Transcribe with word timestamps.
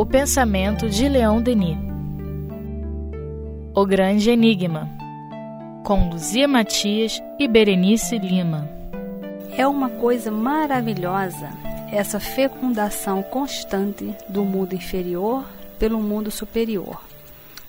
O 0.00 0.06
pensamento 0.06 0.88
de 0.88 1.06
Leon 1.10 1.42
Denis. 1.42 1.76
O 3.74 3.84
Grande 3.84 4.30
Enigma. 4.30 4.88
Com 5.84 6.08
Luzia 6.08 6.48
Matias 6.48 7.20
e 7.38 7.46
Berenice 7.46 8.16
Lima. 8.16 8.66
É 9.54 9.66
uma 9.66 9.90
coisa 9.90 10.30
maravilhosa 10.30 11.50
essa 11.92 12.18
fecundação 12.18 13.22
constante 13.22 14.16
do 14.26 14.42
mundo 14.42 14.74
inferior 14.74 15.44
pelo 15.78 16.00
mundo 16.00 16.30
superior. 16.30 16.98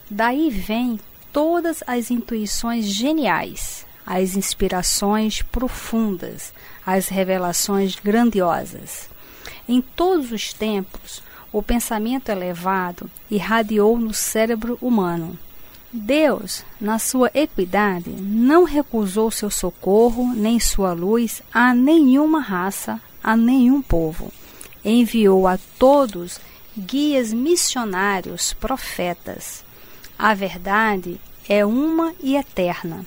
Daí 0.09 0.50
vem 0.50 0.98
todas 1.34 1.84
as 1.86 2.09
intuições 2.09 2.86
geniais, 2.86 3.86
as 4.05 4.38
inspirações 4.38 5.41
profundas, 5.41 6.54
as 6.86 7.09
revelações 7.09 7.98
grandiosas. 7.98 9.09
Em 9.68 9.82
todos 9.82 10.32
os 10.32 10.54
tempos, 10.54 11.21
o 11.51 11.61
pensamento 11.61 12.29
elevado 12.29 13.09
irradiou 13.29 13.97
no 13.97 14.13
cérebro 14.13 14.77
humano. 14.81 15.37
Deus, 15.91 16.63
na 16.79 16.97
sua 16.97 17.29
equidade, 17.33 18.09
não 18.09 18.63
recusou 18.63 19.29
seu 19.29 19.49
socorro 19.49 20.33
nem 20.33 20.59
sua 20.59 20.93
luz 20.93 21.41
a 21.53 21.73
nenhuma 21.73 22.39
raça, 22.39 23.01
a 23.21 23.35
nenhum 23.35 23.81
povo. 23.81 24.31
Enviou 24.85 25.47
a 25.47 25.59
todos 25.77 26.39
guias 26.77 27.33
missionários, 27.33 28.53
profetas. 28.53 29.65
A 30.17 30.33
verdade 30.33 31.19
é 31.49 31.65
uma 31.65 32.13
e 32.21 32.38
eterna. 32.38 33.05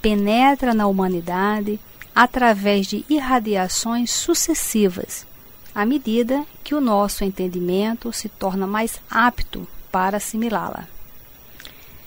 Penetra 0.00 0.72
na 0.72 0.86
humanidade 0.86 1.78
através 2.14 2.86
de 2.86 3.04
irradiações 3.10 4.10
sucessivas 4.10 5.26
à 5.74 5.86
medida 5.86 6.44
que 6.62 6.74
o 6.74 6.80
nosso 6.80 7.24
entendimento 7.24 8.12
se 8.12 8.28
torna 8.28 8.66
mais 8.66 9.00
apto 9.10 9.66
para 9.90 10.16
assimilá-la. 10.16 10.86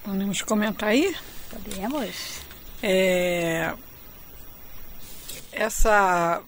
Podemos 0.04 0.42
comentar 0.42 0.90
aí? 0.90 1.16
Podemos. 1.50 2.42
É, 2.82 3.74
essa 5.52 6.42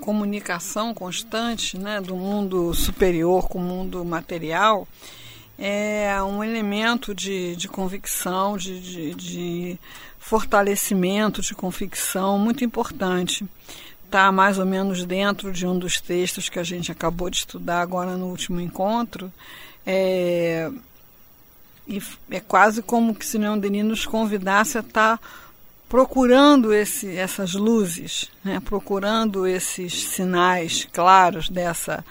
comunicação 0.00 0.92
constante 0.92 1.78
né, 1.78 2.00
do 2.00 2.16
mundo 2.16 2.74
superior 2.74 3.48
com 3.48 3.58
o 3.58 3.62
mundo 3.62 4.04
material 4.04 4.86
é 5.56 6.20
um 6.22 6.42
elemento 6.42 7.14
de, 7.14 7.54
de 7.54 7.68
convicção, 7.68 8.56
de, 8.56 8.80
de, 8.80 9.14
de 9.14 9.78
fortalecimento 10.18 11.40
de 11.40 11.54
convicção 11.54 12.38
muito 12.38 12.64
importante 12.64 13.46
está 14.12 14.30
mais 14.30 14.58
ou 14.58 14.66
menos 14.66 15.06
dentro 15.06 15.50
de 15.50 15.66
um 15.66 15.78
dos 15.78 15.98
textos 15.98 16.50
que 16.50 16.58
a 16.58 16.62
gente 16.62 16.92
acabou 16.92 17.30
de 17.30 17.38
estudar 17.38 17.80
agora 17.80 18.14
no 18.14 18.26
último 18.26 18.60
encontro. 18.60 19.32
É, 19.86 20.70
e 21.88 22.00
é 22.30 22.38
quase 22.38 22.82
como 22.82 23.14
que 23.14 23.24
se 23.24 23.38
Leon 23.38 23.58
Denis 23.58 23.84
nos 23.84 24.04
convidasse 24.04 24.76
a 24.76 24.82
estar 24.82 25.16
tá 25.16 25.24
procurando 25.88 26.74
esse, 26.74 27.16
essas 27.16 27.54
luzes, 27.54 28.30
né? 28.44 28.60
procurando 28.60 29.46
esses 29.46 30.04
sinais 30.04 30.86
claros 30.92 31.48
dessa 31.48 32.04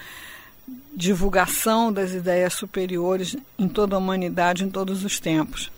divulgação 0.94 1.92
das 1.92 2.10
ideias 2.12 2.52
superiores 2.54 3.36
em 3.56 3.68
toda 3.68 3.94
a 3.94 3.98
humanidade, 3.98 4.64
em 4.64 4.70
todos 4.70 5.04
os 5.04 5.20
tempos. 5.20 5.70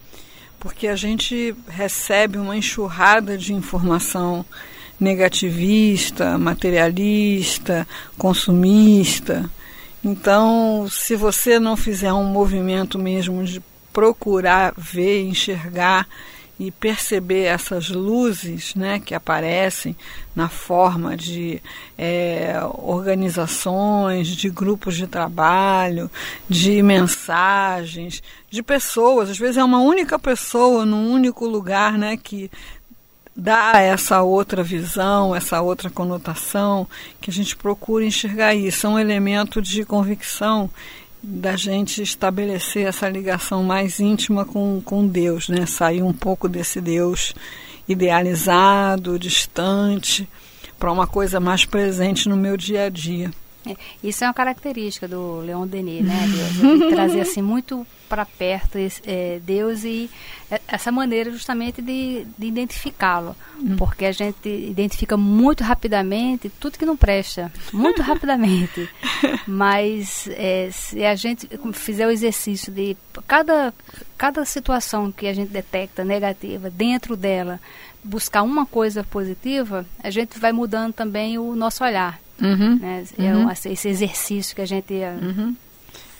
Porque 0.58 0.88
a 0.88 0.96
gente 0.96 1.54
recebe 1.68 2.38
uma 2.38 2.56
enxurrada 2.56 3.36
de 3.36 3.52
informação 3.52 4.44
negativista, 4.98 6.38
materialista, 6.38 7.86
consumista. 8.16 9.50
Então, 10.04 10.86
se 10.90 11.16
você 11.16 11.58
não 11.58 11.76
fizer 11.76 12.12
um 12.12 12.24
movimento 12.24 12.98
mesmo 12.98 13.44
de 13.44 13.62
procurar 13.92 14.74
ver, 14.76 15.22
enxergar 15.22 16.06
e 16.58 16.70
perceber 16.70 17.44
essas 17.44 17.88
luzes 17.88 18.74
né, 18.74 19.00
que 19.00 19.14
aparecem 19.14 19.96
na 20.36 20.48
forma 20.48 21.16
de 21.16 21.60
é, 21.98 22.54
organizações, 22.78 24.28
de 24.28 24.48
grupos 24.50 24.96
de 24.96 25.06
trabalho, 25.06 26.10
de 26.48 26.80
mensagens, 26.82 28.22
de 28.50 28.62
pessoas. 28.62 29.30
Às 29.30 29.38
vezes 29.38 29.56
é 29.56 29.64
uma 29.64 29.80
única 29.80 30.18
pessoa 30.18 30.84
num 30.84 31.10
único 31.10 31.44
lugar 31.46 31.98
né, 31.98 32.16
que 32.16 32.50
dá 33.36 33.80
essa 33.80 34.22
outra 34.22 34.62
visão, 34.62 35.34
essa 35.34 35.60
outra 35.60 35.90
conotação, 35.90 36.86
que 37.20 37.30
a 37.30 37.32
gente 37.32 37.56
procura 37.56 38.04
enxergar 38.04 38.54
isso. 38.54 38.86
É 38.86 38.90
um 38.90 38.98
elemento 38.98 39.60
de 39.60 39.84
convicção 39.84 40.70
da 41.22 41.56
gente 41.56 42.02
estabelecer 42.02 42.86
essa 42.86 43.08
ligação 43.08 43.62
mais 43.64 43.98
íntima 43.98 44.44
com, 44.44 44.80
com 44.84 45.06
Deus, 45.06 45.48
né? 45.48 45.64
sair 45.64 46.02
um 46.02 46.12
pouco 46.12 46.48
desse 46.48 46.80
Deus 46.80 47.34
idealizado, 47.88 49.18
distante, 49.18 50.28
para 50.78 50.92
uma 50.92 51.06
coisa 51.06 51.40
mais 51.40 51.64
presente 51.64 52.28
no 52.28 52.36
meu 52.36 52.56
dia 52.56 52.84
a 52.84 52.88
dia. 52.88 53.30
É, 53.66 53.76
isso 54.02 54.24
é 54.24 54.26
uma 54.26 54.34
característica 54.34 55.08
do 55.08 55.40
Leon 55.40 55.66
Denis, 55.66 56.04
né? 56.04 56.26
Deus, 56.28 56.90
trazer 56.92 57.20
assim 57.20 57.42
muito 57.42 57.86
para 58.08 58.24
perto 58.24 58.78
esse, 58.78 59.00
é, 59.06 59.40
Deus 59.44 59.82
e 59.82 60.10
é, 60.50 60.60
essa 60.68 60.92
maneira 60.92 61.30
justamente 61.30 61.80
de, 61.80 62.26
de 62.38 62.46
identificá-lo, 62.46 63.34
hum. 63.58 63.76
porque 63.76 64.04
a 64.04 64.12
gente 64.12 64.48
identifica 64.48 65.16
muito 65.16 65.64
rapidamente 65.64 66.48
tudo 66.48 66.78
que 66.78 66.84
não 66.84 66.96
presta, 66.96 67.52
muito 67.72 68.00
rapidamente. 68.02 68.88
Mas 69.46 70.28
é, 70.32 70.68
se 70.70 71.04
a 71.04 71.14
gente 71.14 71.48
fizer 71.72 72.06
o 72.06 72.10
exercício 72.10 72.72
de 72.72 72.96
cada 73.26 73.72
cada 74.16 74.44
situação 74.44 75.10
que 75.10 75.26
a 75.26 75.34
gente 75.34 75.50
detecta 75.50 76.04
negativa 76.04 76.70
dentro 76.70 77.16
dela 77.16 77.60
buscar 78.04 78.42
uma 78.42 78.66
coisa 78.66 79.02
positiva, 79.02 79.86
a 80.02 80.10
gente 80.10 80.38
vai 80.38 80.52
mudando 80.52 80.92
também 80.92 81.38
o 81.38 81.56
nosso 81.56 81.82
olhar. 81.82 82.20
Uhum, 82.40 82.78
né? 82.80 83.04
É 83.18 83.34
uhum. 83.34 83.50
esse 83.50 83.88
exercício 83.88 84.54
que 84.54 84.62
a 84.62 84.66
gente. 84.66 84.92
Uhum. 84.94 85.56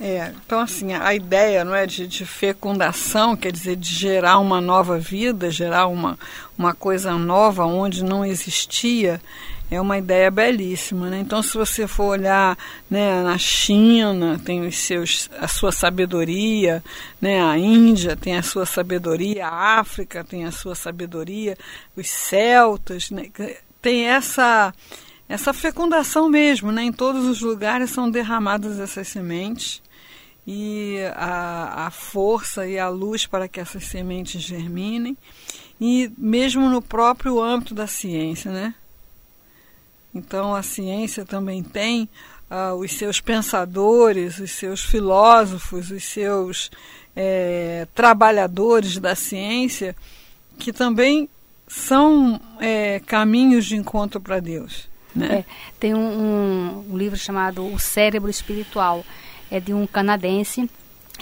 É, 0.00 0.32
então, 0.44 0.60
assim, 0.60 0.92
a 0.92 1.14
ideia 1.14 1.64
não 1.64 1.74
é 1.74 1.86
de, 1.86 2.08
de, 2.08 2.26
fecundação, 2.26 3.36
quer 3.36 3.52
dizer, 3.52 3.76
de 3.76 3.94
gerar 3.94 4.38
uma 4.38 4.60
nova 4.60 4.98
vida, 4.98 5.50
gerar 5.50 5.86
uma, 5.86 6.18
uma 6.58 6.74
coisa 6.74 7.16
nova 7.16 7.64
onde 7.64 8.02
não 8.02 8.24
existia, 8.24 9.20
é 9.70 9.80
uma 9.80 9.96
ideia 9.96 10.30
belíssima. 10.32 11.08
Né? 11.08 11.20
Então, 11.20 11.42
se 11.42 11.54
você 11.54 11.86
for 11.86 12.06
olhar 12.06 12.58
né, 12.90 13.22
na 13.22 13.38
China, 13.38 14.40
tem 14.44 14.66
os 14.66 14.76
seus, 14.78 15.30
a 15.38 15.46
sua 15.46 15.70
sabedoria, 15.70 16.82
né? 17.20 17.42
a 17.42 17.56
Índia 17.56 18.16
tem 18.16 18.36
a 18.36 18.42
sua 18.42 18.66
sabedoria, 18.66 19.46
a 19.46 19.78
África 19.78 20.24
tem 20.24 20.44
a 20.44 20.50
sua 20.50 20.74
sabedoria, 20.74 21.56
os 21.96 22.08
celtas, 22.10 23.10
né? 23.10 23.30
tem 23.80 24.06
essa 24.06 24.74
essa 25.28 25.52
fecundação 25.52 26.28
mesmo, 26.28 26.70
né? 26.70 26.82
Em 26.82 26.92
todos 26.92 27.24
os 27.26 27.40
lugares 27.40 27.90
são 27.90 28.10
derramadas 28.10 28.78
essas 28.78 29.08
sementes 29.08 29.82
e 30.46 30.98
a, 31.14 31.86
a 31.86 31.90
força 31.90 32.66
e 32.66 32.78
a 32.78 32.88
luz 32.88 33.26
para 33.26 33.48
que 33.48 33.58
essas 33.58 33.84
sementes 33.84 34.42
germinem 34.42 35.16
e 35.80 36.10
mesmo 36.18 36.68
no 36.68 36.82
próprio 36.82 37.40
âmbito 37.40 37.74
da 37.74 37.86
ciência, 37.86 38.50
né? 38.50 38.74
Então 40.14 40.54
a 40.54 40.62
ciência 40.62 41.24
também 41.24 41.62
tem 41.62 42.08
uh, 42.50 42.74
os 42.74 42.92
seus 42.92 43.20
pensadores, 43.20 44.38
os 44.38 44.52
seus 44.52 44.84
filósofos, 44.84 45.90
os 45.90 46.04
seus 46.04 46.70
é, 47.16 47.86
trabalhadores 47.94 48.98
da 48.98 49.14
ciência 49.14 49.96
que 50.58 50.72
também 50.72 51.28
são 51.66 52.40
é, 52.60 53.00
caminhos 53.00 53.64
de 53.64 53.76
encontro 53.76 54.20
para 54.20 54.38
Deus. 54.38 54.88
Né? 55.14 55.26
É, 55.26 55.44
tem 55.78 55.94
um, 55.94 56.84
um, 56.90 56.96
livro 56.96 57.18
chamado 57.18 57.64
O 57.64 57.78
Cérebro 57.78 58.30
Espiritual, 58.30 59.04
é 59.50 59.60
de 59.60 59.72
um 59.72 59.86
canadense. 59.86 60.68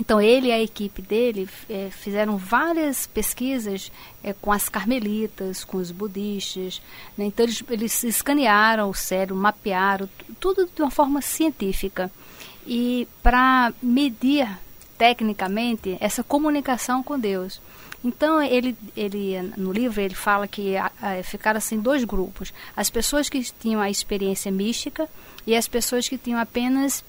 Então 0.00 0.20
ele 0.20 0.48
e 0.48 0.52
a 0.52 0.60
equipe 0.60 1.02
dele 1.02 1.46
é, 1.68 1.88
fizeram 1.90 2.38
várias 2.38 3.06
pesquisas 3.06 3.92
é, 4.24 4.32
com 4.32 4.50
as 4.50 4.68
carmelitas, 4.68 5.64
com 5.64 5.76
os 5.76 5.90
budistas. 5.90 6.80
Né? 7.16 7.26
Então 7.26 7.44
eles, 7.44 7.62
eles 7.68 8.02
escanearam 8.02 8.88
o 8.88 8.94
cérebro, 8.94 9.36
mapearam 9.36 10.08
tudo 10.40 10.68
de 10.74 10.80
uma 10.80 10.90
forma 10.90 11.20
científica 11.20 12.10
e 12.66 13.06
para 13.22 13.72
medir 13.82 14.48
tecnicamente 14.96 15.96
essa 16.00 16.22
comunicação 16.22 17.02
com 17.02 17.18
Deus. 17.18 17.60
Então, 18.04 18.42
ele, 18.42 18.76
ele 18.96 19.40
no 19.56 19.72
livro, 19.72 20.00
ele 20.00 20.14
fala 20.14 20.48
que 20.48 20.74
ficaram 21.24 21.58
assim 21.58 21.78
dois 21.78 22.04
grupos. 22.04 22.52
As 22.76 22.90
pessoas 22.90 23.28
que 23.28 23.42
tinham 23.60 23.80
a 23.80 23.88
experiência 23.88 24.50
mística 24.50 25.08
e 25.46 25.54
as 25.54 25.68
pessoas 25.68 26.08
que 26.08 26.18
tinham 26.18 26.40
apenas 26.40 27.04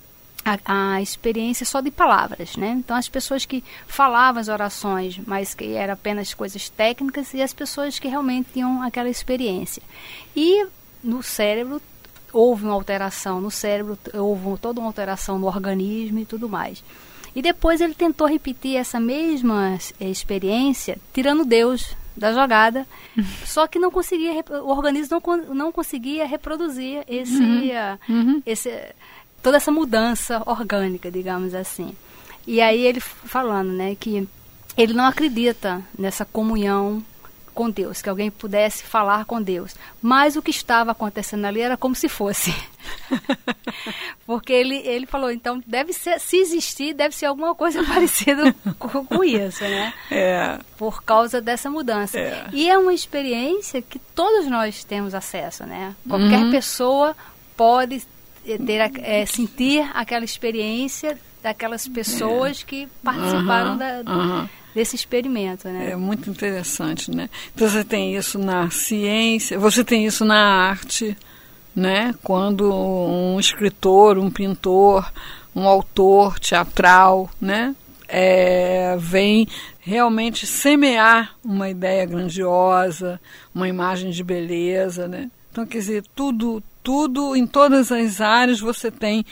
a, 0.45 0.95
a, 0.95 1.01
experiência 1.01 1.65
só 1.65 1.79
de 1.79 1.89
palavras, 1.89 2.57
né? 2.57 2.75
Então 2.77 2.95
as 2.95 3.07
pessoas 3.07 3.45
que 3.45 3.63
falavam 3.87 4.41
as 4.41 4.49
orações, 4.49 5.19
mas 5.25 5.53
que 5.53 5.73
eram 5.73 5.93
apenas 5.93 6.33
coisas 6.33 6.69
técnicas, 6.69 7.33
e 7.33 7.41
as 7.41 7.53
pessoas 7.53 7.97
que 7.97 8.07
realmente 8.07 8.49
tinham 8.53 8.81
aquela 8.81 9.09
experiência. 9.09 9.81
E 10.35 10.67
no 11.03 11.23
cérebro 11.23 11.81
houve 12.31 12.65
uma 12.65 12.73
alteração 12.73 13.39
no 13.39 13.51
cérebro, 13.51 13.97
houve 14.13 14.57
toda 14.59 14.79
uma 14.79 14.87
alteração 14.87 15.39
no 15.39 15.47
organismo 15.47 16.19
e 16.19 16.25
tudo 16.25 16.49
mais. 16.49 16.83
E 17.35 17.41
depois 17.41 17.81
ele 17.81 17.93
tentou 17.93 18.27
repetir 18.27 18.77
essa 18.77 18.99
mesma 18.99 19.77
experiência, 19.99 20.97
tirando 21.13 21.45
Deus 21.45 21.95
da 22.15 22.31
jogada, 22.31 22.85
só 23.45 23.67
que 23.67 23.79
não 23.79 23.89
conseguia, 23.89 24.43
o 24.63 24.69
organismo 24.69 25.21
não, 25.25 25.55
não 25.55 25.71
conseguia 25.71 26.25
reproduzir 26.27 27.03
esse, 27.07 27.41
uhum. 27.41 27.97
Uhum. 28.07 28.43
esse, 28.45 28.71
toda 29.41 29.57
essa 29.57 29.71
mudança 29.71 30.43
orgânica, 30.45 31.09
digamos 31.09 31.55
assim. 31.55 31.95
E 32.45 32.61
aí 32.61 32.85
ele 32.85 32.99
falando, 32.99 33.71
né, 33.71 33.95
que 33.95 34.27
ele 34.77 34.93
não 34.93 35.05
acredita 35.05 35.81
nessa 35.97 36.25
comunhão 36.25 37.03
com 37.53 37.69
Deus, 37.69 38.01
que 38.01 38.09
alguém 38.09 38.29
pudesse 38.29 38.83
falar 38.83 39.25
com 39.25 39.41
Deus. 39.41 39.75
Mas 40.01 40.35
o 40.35 40.41
que 40.41 40.51
estava 40.51 40.91
acontecendo 40.91 41.45
ali 41.45 41.61
era 41.61 41.77
como 41.77 41.95
se 41.95 42.09
fosse. 42.09 42.53
Porque 44.25 44.51
ele, 44.51 44.77
ele 44.77 45.05
falou, 45.05 45.31
então 45.31 45.61
deve 45.65 45.93
ser, 45.93 46.19
se 46.19 46.37
existir, 46.37 46.93
deve 46.93 47.15
ser 47.15 47.27
alguma 47.27 47.53
coisa 47.55 47.83
parecida 47.85 48.53
com, 48.79 49.05
com, 49.05 49.23
isso, 49.23 49.63
né? 49.63 49.93
É. 50.11 50.59
Por 50.77 51.03
causa 51.03 51.39
dessa 51.39 51.69
mudança. 51.69 52.19
É. 52.19 52.45
E 52.51 52.69
é 52.69 52.77
uma 52.77 52.93
experiência 52.93 53.81
que 53.81 53.99
todos 53.99 54.47
nós 54.47 54.83
temos 54.83 55.13
acesso, 55.13 55.65
né? 55.65 55.95
Qualquer 56.07 56.43
uhum. 56.43 56.51
pessoa 56.51 57.15
pode 57.55 58.03
ter, 58.43 58.99
é, 59.03 59.25
sentir 59.25 59.89
aquela 59.93 60.25
experiência 60.25 61.17
daquelas 61.41 61.87
pessoas 61.87 62.61
é. 62.61 62.65
que 62.65 62.87
participaram 63.03 63.71
uhum. 63.73 63.77
da, 63.77 64.03
uhum 64.07 64.49
desse 64.73 64.95
experimento, 64.95 65.67
né? 65.69 65.91
É 65.91 65.95
muito 65.95 66.29
interessante, 66.29 67.11
né? 67.11 67.29
Então 67.53 67.67
você 67.67 67.83
tem 67.83 68.15
isso 68.15 68.39
na 68.39 68.69
ciência, 68.69 69.59
você 69.59 69.83
tem 69.83 70.05
isso 70.05 70.25
na 70.25 70.39
arte, 70.39 71.15
né? 71.75 72.13
Quando 72.23 72.71
um 72.73 73.39
escritor, 73.39 74.17
um 74.17 74.29
pintor, 74.29 75.11
um 75.55 75.67
autor 75.67 76.39
teatral, 76.39 77.29
né? 77.39 77.75
É, 78.07 78.95
vem 78.99 79.47
realmente 79.79 80.45
semear 80.45 81.35
uma 81.43 81.69
ideia 81.69 82.05
grandiosa, 82.05 83.19
uma 83.53 83.67
imagem 83.67 84.11
de 84.11 84.23
beleza, 84.23 85.07
né? 85.07 85.29
Então, 85.51 85.65
quer 85.65 85.79
dizer, 85.79 86.03
tudo, 86.15 86.63
tudo, 86.81 87.35
em 87.35 87.45
todas 87.45 87.91
as 87.91 88.21
áreas 88.21 88.59
você 88.59 88.89
tem 88.89 89.25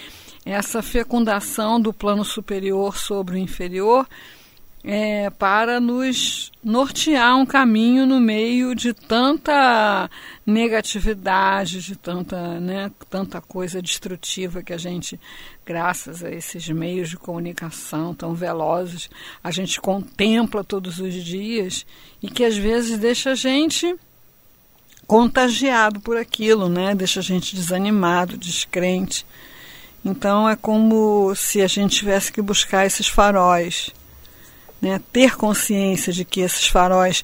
essa 0.46 0.82
fecundação 0.82 1.80
do 1.80 1.94
plano 1.94 2.26
superior 2.26 2.98
sobre 2.98 3.36
o 3.36 3.38
inferior, 3.38 4.08
é, 4.84 5.30
para 5.30 5.80
nos 5.80 6.52
nortear 6.64 7.38
um 7.38 7.46
caminho 7.46 8.06
no 8.06 8.20
meio 8.20 8.74
de 8.74 8.94
tanta 8.94 10.10
negatividade, 10.46 11.82
de 11.82 11.96
tanta, 11.96 12.60
né, 12.60 12.92
tanta 13.10 13.40
coisa 13.40 13.82
destrutiva 13.82 14.64
que 14.64 14.74
a 14.74 14.78
gente, 14.78 15.20
graças 15.66 16.24
a 16.24 16.32
esses 16.32 16.68
meios 16.70 17.10
de 17.10 17.18
comunicação 17.18 18.14
tão 18.14 18.34
velozes, 18.34 19.10
a 19.44 19.52
gente 19.52 19.80
contempla 19.80 20.64
todos 20.64 21.00
os 21.00 21.14
dias 21.14 21.86
e 22.22 22.28
que 22.28 22.44
às 22.44 22.58
vezes 22.58 22.98
deixa 22.98 23.32
a 23.32 23.36
gente 23.36 23.96
contagiado 25.06 26.00
por 26.00 26.18
aquilo, 26.18 26.70
né? 26.70 26.96
Deixa 26.96 27.20
a 27.20 27.24
gente 27.24 27.56
desanimado, 27.56 28.38
descrente. 28.38 29.26
Então 30.04 30.50
é 30.50 30.56
como 30.56 31.36
se 31.36 31.62
a 31.62 31.68
gente 31.68 31.98
tivesse 31.98 32.32
que 32.32 32.42
buscar 32.42 32.86
esses 32.86 33.08
faróis 33.08 33.92
né, 34.82 35.00
ter 35.12 35.36
consciência 35.36 36.12
de 36.12 36.26
que 36.26 36.42
esses 36.42 36.68
faróis 36.68 37.24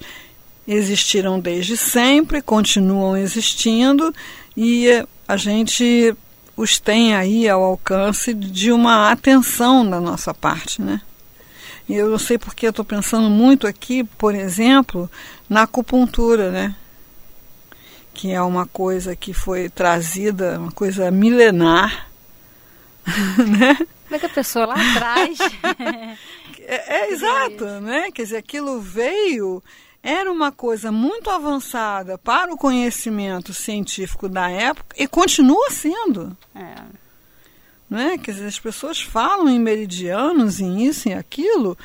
existiram 0.68 1.39
desde 1.39 1.77
sempre, 1.77 2.42
continuam 2.42 3.18
existindo 3.18 4.13
e 4.56 4.88
a 5.27 5.38
gente 5.38 6.15
os 6.56 6.80
tem 6.80 7.15
aí 7.15 7.48
ao 7.48 7.63
alcance 7.63 8.33
de 8.33 8.71
uma 8.71 9.12
atenção 9.12 9.88
da 9.88 10.01
nossa 10.01 10.33
parte, 10.33 10.81
né? 10.81 11.01
E 11.88 11.94
eu 11.94 12.09
não 12.09 12.18
sei 12.18 12.38
porque 12.38 12.65
eu 12.65 12.71
estou 12.71 12.83
pensando 12.83 13.30
muito 13.30 13.65
aqui, 13.68 14.04
por 14.04 14.36
exemplo, 14.36 15.09
na 15.48 15.62
acupuntura, 15.63 16.51
né? 16.51 16.75
Que 18.13 18.31
é 18.31 18.42
uma 18.42 18.65
coisa 18.65 19.15
que 19.15 19.33
foi 19.33 19.69
trazida, 19.69 20.59
uma 20.59 20.71
coisa 20.71 21.09
milenar, 21.12 22.09
né? 23.48 23.75
Como 23.75 24.15
é 24.15 24.19
que 24.19 24.25
a 24.25 24.30
pessoa 24.30 24.65
lá 24.65 24.75
atrás 24.75 25.38
É, 26.69 26.98
é 26.98 27.12
exato, 27.12 27.64
né? 27.80 28.12
Quer 28.12 28.24
dizer, 28.24 28.38
aquilo 28.38 28.81
veio, 28.81 29.64
era 30.04 30.30
uma 30.30 30.52
coisa 30.52 30.92
muito 30.92 31.30
avançada 31.30 32.18
para 32.18 32.54
o 32.54 32.58
conhecimento 32.58 33.54
científico 33.54 34.28
da 34.28 34.50
época 34.50 34.94
e 35.00 35.08
continua 35.08 35.72
sendo. 35.72 36.36
É. 36.54 36.75
Não 37.90 37.98
é? 37.98 38.18
Quer 38.18 38.31
dizer, 38.31 38.48
as 38.48 38.60
pessoas 38.60 39.02
falam 39.02 39.48
em 39.48 39.58
meridianos, 39.58 40.60
em 40.60 40.84
isso, 40.84 41.08
em 41.08 41.14
aquilo, 41.14 41.78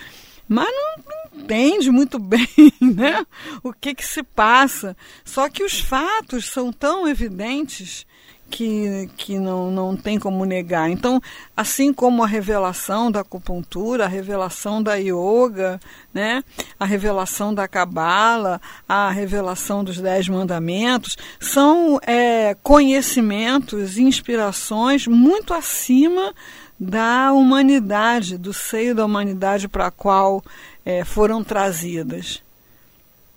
mas 0.48 0.68
não, 0.68 1.04
não 1.04 1.42
entende 1.44 1.88
muito 1.88 2.18
bem 2.20 2.48
né? 2.80 3.24
o 3.62 3.72
que, 3.72 3.94
que 3.94 4.04
se 4.04 4.24
passa. 4.24 4.96
Só 5.24 5.48
que 5.48 5.62
os 5.62 5.78
fatos 5.78 6.46
são 6.46 6.72
tão 6.72 7.06
evidentes 7.06 8.04
que, 8.52 9.08
que 9.16 9.38
não, 9.38 9.70
não 9.70 9.96
tem 9.96 10.18
como 10.18 10.44
negar. 10.44 10.90
Então, 10.90 11.20
assim 11.56 11.90
como 11.90 12.22
a 12.22 12.26
revelação 12.26 13.10
da 13.10 13.20
acupuntura, 13.20 14.04
a 14.04 14.08
revelação 14.08 14.82
da 14.82 14.96
yoga, 14.96 15.80
né, 16.12 16.44
a 16.78 16.84
revelação 16.84 17.54
da 17.54 17.66
cabala, 17.66 18.60
a 18.86 19.10
revelação 19.10 19.82
dos 19.82 19.98
dez 19.98 20.28
mandamentos, 20.28 21.16
são 21.40 21.98
é, 22.06 22.54
conhecimentos, 22.62 23.96
inspirações 23.96 25.06
muito 25.06 25.54
acima 25.54 26.34
da 26.78 27.32
humanidade, 27.32 28.36
do 28.36 28.52
seio 28.52 28.94
da 28.94 29.06
humanidade 29.06 29.66
para 29.66 29.86
a 29.86 29.90
qual 29.90 30.44
é, 30.84 31.04
foram 31.04 31.42
trazidas. 31.42 32.42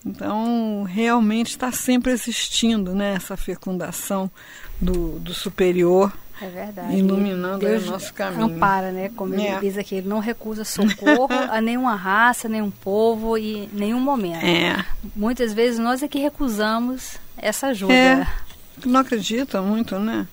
Então, 0.05 0.83
realmente 0.83 1.51
está 1.51 1.71
sempre 1.71 2.11
existindo 2.11 2.93
né, 2.93 3.13
essa 3.15 3.37
fecundação 3.37 4.29
do, 4.79 5.19
do 5.19 5.33
superior. 5.33 6.11
É 6.41 6.49
verdade. 6.49 6.97
Iluminando 6.97 7.59
Deus 7.59 7.87
o 7.87 7.91
nosso 7.91 8.13
caminho. 8.13 8.55
Ampara, 8.55 8.91
né? 8.91 9.09
Como 9.15 9.33
é. 9.35 9.51
ele 9.51 9.59
diz 9.61 9.77
aqui, 9.77 9.95
ele 9.95 10.07
não 10.07 10.19
recusa 10.19 10.65
socorro 10.65 11.29
a 11.49 11.61
nenhuma 11.61 11.95
raça, 11.95 12.49
nenhum 12.49 12.69
povo 12.69 13.37
e 13.37 13.69
nenhum 13.71 14.01
momento. 14.01 14.45
É. 14.45 14.85
Muitas 15.15 15.53
vezes 15.53 15.79
nós 15.79 16.03
é 16.03 16.07
que 16.07 16.19
recusamos 16.19 17.17
essa 17.37 17.67
ajuda. 17.67 17.93
É. 17.93 18.27
Não 18.85 18.99
acredita 18.99 19.61
muito, 19.61 19.97
né? 19.97 20.27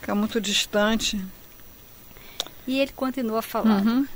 Fica 0.00 0.14
muito 0.14 0.40
distante. 0.40 1.20
E 2.66 2.78
ele 2.78 2.92
continua 2.92 3.42
falando. 3.42 3.88
Uhum. 3.88 4.06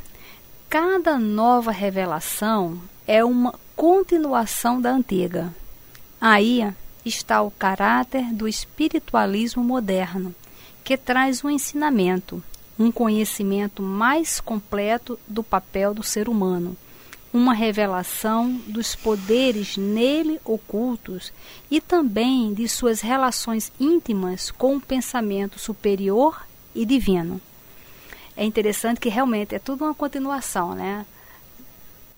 Cada 0.70 1.18
nova 1.18 1.72
revelação 1.72 2.80
é 3.06 3.24
uma 3.24 3.54
continuação 3.74 4.80
da 4.80 4.90
antiga. 4.90 5.52
Aí 6.20 6.62
está 7.08 7.42
o 7.42 7.50
caráter 7.50 8.32
do 8.32 8.46
espiritualismo 8.46 9.64
moderno, 9.64 10.34
que 10.84 10.96
traz 10.96 11.42
um 11.42 11.50
ensinamento, 11.50 12.42
um 12.78 12.92
conhecimento 12.92 13.82
mais 13.82 14.40
completo 14.40 15.18
do 15.26 15.42
papel 15.42 15.92
do 15.92 16.02
ser 16.02 16.28
humano, 16.28 16.76
uma 17.32 17.52
revelação 17.52 18.50
dos 18.66 18.94
poderes 18.94 19.76
nele 19.76 20.40
ocultos 20.44 21.32
e 21.70 21.80
também 21.80 22.54
de 22.54 22.68
suas 22.68 23.00
relações 23.00 23.72
íntimas 23.78 24.50
com 24.50 24.76
o 24.76 24.80
pensamento 24.80 25.58
superior 25.58 26.46
e 26.74 26.86
divino. 26.86 27.40
É 28.36 28.44
interessante 28.44 29.00
que 29.00 29.08
realmente 29.08 29.54
é 29.54 29.58
tudo 29.58 29.84
uma 29.84 29.94
continuação, 29.94 30.74
né? 30.74 31.04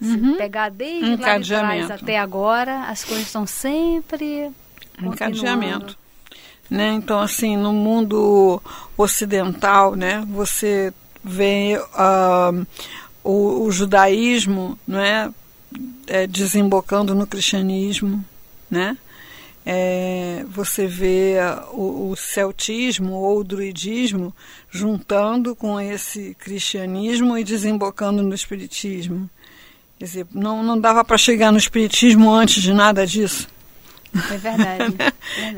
Se 0.01 0.09
uhum. 0.15 0.37
pegar 0.37 0.71
desde 0.71 1.17
lá 1.17 1.39
de 1.39 1.49
trás 1.49 1.91
até 1.91 2.19
agora, 2.19 2.85
as 2.85 3.05
coisas 3.05 3.27
estão 3.27 3.47
sempre 3.47 4.51
encadeamento. 5.09 5.99
Né? 6.71 6.93
Então, 6.93 7.19
assim, 7.19 7.57
no 7.57 7.73
mundo 7.73 8.63
ocidental, 8.97 9.97
né, 9.97 10.25
você 10.29 10.93
vê 11.23 11.77
uh, 11.79 12.67
o, 13.25 13.65
o, 13.65 13.73
judaísmo 13.73 14.79
né, 14.87 15.33
é, 16.07 16.27
desembocando 16.27 17.15
no 17.15 17.27
cristianismo, 17.27 18.25
né? 18.71 18.97
É, 19.67 20.43
você 20.49 20.87
vê 20.87 21.37
o, 21.73 22.11
o, 22.11 22.17
celtismo 22.17 23.13
ou 23.13 23.41
o 23.41 23.45
druidismo 23.45 24.35
juntando 24.71 25.55
com 25.55 25.79
esse 25.79 26.35
cristianismo 26.41 27.37
e 27.37 27.45
desembocando 27.45 28.23
no 28.23 28.35
espiritismo. 28.35 29.29
Quer 29.99 30.05
dizer, 30.07 30.27
não, 30.33 30.63
não 30.63 30.81
dava 30.81 31.05
para 31.05 31.19
chegar 31.19 31.53
no 31.53 31.59
espiritismo 31.59 32.33
antes 32.33 32.63
de 32.63 32.73
nada 32.73 33.07
disso. 33.07 33.47
É 34.31 34.37
verdade. 34.37 34.97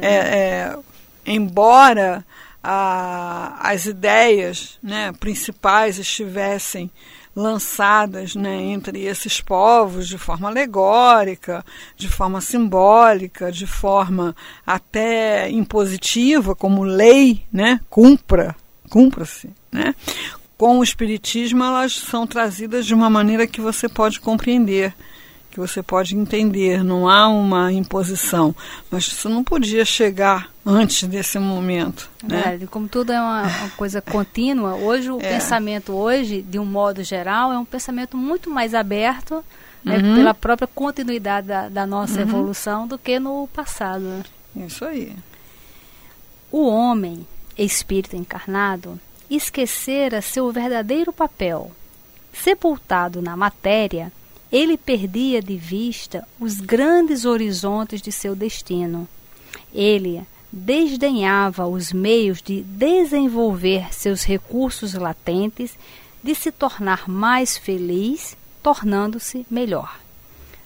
é, 0.00 0.14
é, 0.14 0.78
embora 1.26 2.24
a, 2.62 3.58
as 3.60 3.86
ideias 3.86 4.78
né, 4.82 5.12
principais 5.18 5.98
estivessem 5.98 6.90
lançadas 7.34 8.34
né, 8.34 8.56
entre 8.56 9.04
esses 9.04 9.40
povos 9.40 10.06
de 10.06 10.18
forma 10.18 10.48
alegórica, 10.48 11.64
de 11.96 12.08
forma 12.08 12.40
simbólica, 12.40 13.50
de 13.50 13.66
forma 13.66 14.36
até 14.66 15.50
impositiva, 15.50 16.54
como 16.54 16.84
lei, 16.84 17.44
né, 17.50 17.80
cumpra, 17.88 18.54
cumpra-se, 18.90 19.50
né? 19.70 19.94
Com 20.58 20.78
o 20.78 20.84
espiritismo 20.84 21.64
elas 21.64 21.94
são 21.98 22.26
trazidas 22.26 22.86
de 22.86 22.94
uma 22.94 23.10
maneira 23.10 23.46
que 23.46 23.60
você 23.60 23.88
pode 23.88 24.20
compreender 24.20 24.94
que 25.52 25.60
você 25.60 25.82
pode 25.82 26.16
entender, 26.16 26.82
não 26.82 27.06
há 27.06 27.28
uma 27.28 27.70
imposição, 27.70 28.56
mas 28.90 29.04
isso 29.04 29.28
não 29.28 29.44
podia 29.44 29.84
chegar 29.84 30.50
antes 30.64 31.06
desse 31.06 31.38
momento. 31.38 32.10
Né? 32.22 32.58
É, 32.62 32.66
como 32.66 32.88
tudo 32.88 33.12
é 33.12 33.20
uma, 33.20 33.42
uma 33.42 33.70
coisa 33.76 34.00
contínua, 34.00 34.76
hoje 34.76 35.10
o 35.10 35.20
é. 35.20 35.34
pensamento 35.34 35.92
hoje, 35.92 36.40
de 36.40 36.58
um 36.58 36.64
modo 36.64 37.04
geral, 37.04 37.52
é 37.52 37.58
um 37.58 37.66
pensamento 37.66 38.16
muito 38.16 38.48
mais 38.48 38.74
aberto 38.74 39.44
né, 39.84 39.98
uhum. 39.98 40.14
pela 40.14 40.32
própria 40.32 40.66
continuidade 40.66 41.48
da, 41.48 41.68
da 41.68 41.86
nossa 41.86 42.14
uhum. 42.14 42.22
evolução 42.22 42.88
do 42.88 42.96
que 42.96 43.18
no 43.18 43.46
passado. 43.48 44.24
Isso 44.56 44.86
aí. 44.86 45.14
O 46.50 46.66
homem, 46.66 47.26
espírito 47.58 48.16
encarnado, 48.16 48.98
esquecera 49.28 50.22
seu 50.22 50.50
verdadeiro 50.50 51.12
papel. 51.12 51.70
Sepultado 52.32 53.20
na 53.20 53.36
matéria, 53.36 54.10
ele 54.52 54.76
perdia 54.76 55.40
de 55.40 55.56
vista 55.56 56.28
os 56.38 56.60
grandes 56.60 57.24
horizontes 57.24 58.02
de 58.02 58.12
seu 58.12 58.36
destino. 58.36 59.08
Ele 59.72 60.22
desdenhava 60.52 61.66
os 61.66 61.90
meios 61.90 62.42
de 62.42 62.60
desenvolver 62.60 63.92
seus 63.94 64.22
recursos 64.22 64.92
latentes, 64.92 65.78
de 66.22 66.34
se 66.34 66.52
tornar 66.52 67.08
mais 67.08 67.56
feliz, 67.56 68.36
tornando-se 68.62 69.46
melhor. 69.50 69.98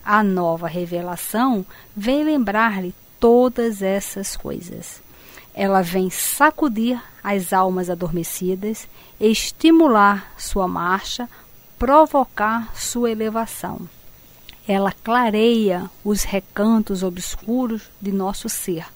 A 0.04 0.22
nova 0.24 0.66
revelação 0.66 1.64
vem 1.96 2.24
lembrar-lhe 2.24 2.92
todas 3.20 3.82
essas 3.82 4.36
coisas. 4.36 5.00
Ela 5.54 5.80
vem 5.80 6.10
sacudir 6.10 7.00
as 7.22 7.52
almas 7.52 7.88
adormecidas, 7.88 8.88
estimular 9.18 10.32
sua 10.36 10.68
marcha, 10.68 11.28
provocar 11.78 12.74
sua 12.74 13.10
elevação. 13.10 13.88
Ela 14.66 14.92
clareia 14.92 15.90
os 16.04 16.24
recantos 16.24 17.02
obscuros 17.02 17.90
de 18.00 18.10
nosso 18.10 18.48
ser, 18.48 18.86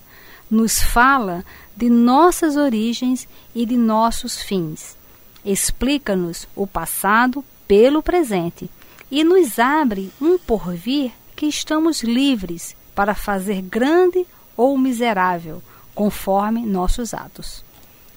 nos 0.50 0.82
fala 0.82 1.44
de 1.76 1.88
nossas 1.88 2.56
origens 2.56 3.28
e 3.54 3.64
de 3.64 3.76
nossos 3.76 4.42
fins, 4.42 4.96
explica-nos 5.44 6.48
o 6.56 6.66
passado 6.66 7.44
pelo 7.68 8.02
presente 8.02 8.68
e 9.10 9.22
nos 9.22 9.58
abre 9.58 10.12
um 10.20 10.38
porvir 10.38 11.12
que 11.36 11.46
estamos 11.46 12.02
livres 12.02 12.76
para 12.94 13.14
fazer 13.14 13.62
grande 13.62 14.26
ou 14.56 14.76
miserável, 14.76 15.62
conforme 15.94 16.66
nossos 16.66 17.14
atos. 17.14 17.64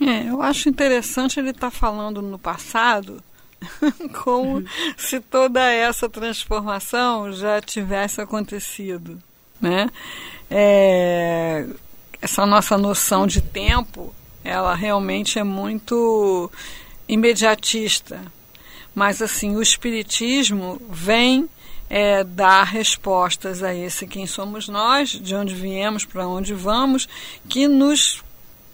É, 0.01 0.29
eu 0.29 0.41
acho 0.41 0.67
interessante 0.67 1.39
ele 1.39 1.51
estar 1.51 1.71
tá 1.71 1.71
falando 1.71 2.21
no 2.21 2.37
passado, 2.37 3.23
como 4.23 4.63
se 4.97 5.19
toda 5.19 5.61
essa 5.71 6.09
transformação 6.09 7.31
já 7.33 7.61
tivesse 7.61 8.21
acontecido, 8.21 9.21
né? 9.59 9.89
É, 10.49 11.65
essa 12.21 12.45
nossa 12.45 12.77
noção 12.77 13.27
de 13.27 13.41
tempo, 13.41 14.13
ela 14.43 14.73
realmente 14.75 15.39
é 15.39 15.43
muito 15.43 16.51
imediatista, 17.07 18.21
mas 18.95 19.21
assim 19.21 19.55
o 19.55 19.61
espiritismo 19.61 20.81
vem 20.89 21.49
é, 21.89 22.23
dar 22.23 22.63
respostas 22.63 23.61
a 23.61 23.73
esse 23.73 24.07
quem 24.07 24.25
somos 24.25 24.67
nós, 24.67 25.09
de 25.09 25.35
onde 25.35 25.53
viemos, 25.53 26.05
para 26.05 26.27
onde 26.27 26.53
vamos, 26.53 27.07
que 27.47 27.67
nos 27.67 28.22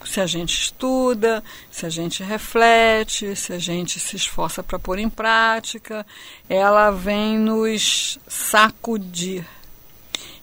se 0.06 0.22
a 0.22 0.26
gente 0.26 0.54
estuda, 0.54 1.44
se 1.70 1.86
a 1.86 1.90
gente 1.90 2.24
reflete, 2.24 3.36
se 3.36 3.54
a 3.54 3.60
gente 3.60 4.00
se 4.00 4.16
esforça 4.16 4.64
para 4.64 4.80
pôr 4.80 5.00
em 5.00 5.10
prática, 5.10 6.06
ela 6.48 6.92
vem 6.92 7.38
nos 7.38 8.20
sacudir. 8.28 9.46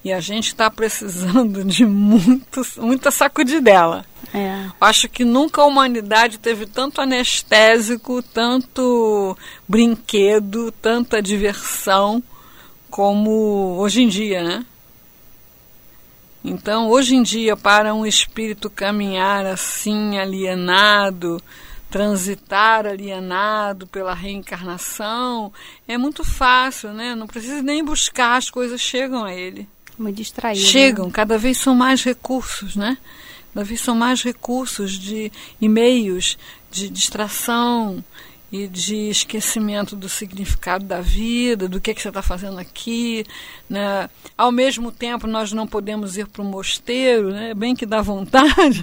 E 0.04 0.12
a 0.12 0.20
gente 0.20 0.48
está 0.48 0.70
precisando 0.70 1.64
de 1.64 1.84
muito, 1.84 2.62
muita 2.78 3.10
sacudidela. 3.10 4.04
É. 4.32 4.66
Acho 4.80 5.08
que 5.08 5.24
nunca 5.24 5.62
a 5.62 5.66
humanidade 5.66 6.38
teve 6.38 6.64
tanto 6.66 7.00
anestésico, 7.00 8.22
tanto 8.22 9.36
brinquedo, 9.66 10.70
tanta 10.70 11.20
diversão 11.20 12.22
como 12.88 13.78
hoje 13.78 14.02
em 14.02 14.08
dia, 14.08 14.42
né? 14.42 14.64
Então, 16.48 16.88
hoje 16.88 17.16
em 17.16 17.24
dia, 17.24 17.56
para 17.56 17.92
um 17.92 18.06
espírito 18.06 18.70
caminhar 18.70 19.44
assim, 19.44 20.16
alienado, 20.16 21.42
transitar 21.90 22.86
alienado 22.86 23.84
pela 23.88 24.14
reencarnação, 24.14 25.52
é 25.88 25.98
muito 25.98 26.22
fácil, 26.24 26.92
né? 26.92 27.16
Não 27.16 27.26
precisa 27.26 27.60
nem 27.62 27.84
buscar, 27.84 28.36
as 28.36 28.48
coisas 28.48 28.80
chegam 28.80 29.24
a 29.24 29.34
ele. 29.34 29.68
Muito 29.98 30.18
distraído. 30.18 30.60
Chegam, 30.60 31.06
né? 31.06 31.12
cada 31.12 31.36
vez 31.36 31.58
são 31.58 31.74
mais 31.74 32.04
recursos, 32.04 32.76
né? 32.76 32.96
Cada 33.52 33.64
vez 33.64 33.80
são 33.80 33.96
mais 33.96 34.22
recursos 34.22 34.92
de 34.92 35.32
e-mails, 35.60 36.38
de 36.70 36.88
distração, 36.88 38.04
e 38.50 38.68
de 38.68 39.10
esquecimento 39.10 39.96
do 39.96 40.08
significado 40.08 40.84
da 40.84 41.00
vida, 41.00 41.68
do 41.68 41.80
que, 41.80 41.92
que 41.92 42.00
você 42.00 42.08
está 42.08 42.22
fazendo 42.22 42.58
aqui. 42.58 43.24
Né? 43.68 44.08
Ao 44.36 44.52
mesmo 44.52 44.92
tempo, 44.92 45.26
nós 45.26 45.52
não 45.52 45.66
podemos 45.66 46.16
ir 46.16 46.26
para 46.28 46.42
o 46.42 46.44
mosteiro, 46.44 47.30
né? 47.32 47.54
bem 47.54 47.74
que 47.74 47.84
dá 47.84 48.00
vontade, 48.00 48.82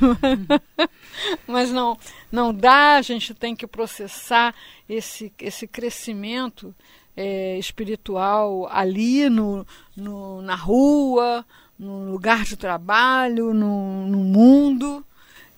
mas 1.47 1.71
não, 1.71 1.97
não 2.31 2.53
dá, 2.53 2.97
a 2.97 3.01
gente 3.01 3.33
tem 3.33 3.55
que 3.55 3.65
processar 3.65 4.53
esse, 4.89 5.31
esse 5.39 5.65
crescimento 5.65 6.75
é, 7.15 7.57
espiritual 7.57 8.67
ali 8.69 9.29
no, 9.29 9.65
no, 9.95 10.41
na 10.41 10.55
rua, 10.55 11.45
no 11.79 12.11
lugar 12.11 12.43
de 12.43 12.57
trabalho, 12.57 13.53
no, 13.53 14.07
no 14.07 14.17
mundo. 14.17 15.05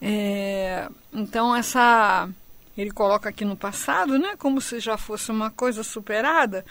É, 0.01 0.89
então, 1.11 1.55
essa 1.55 2.29
ele 2.77 2.91
coloca 2.91 3.29
aqui 3.29 3.45
no 3.45 3.55
passado, 3.55 4.17
né, 4.19 4.35
como 4.37 4.59
se 4.59 4.79
já 4.79 4.97
fosse 4.97 5.31
uma 5.31 5.49
coisa 5.49 5.83
superada, 5.83 6.65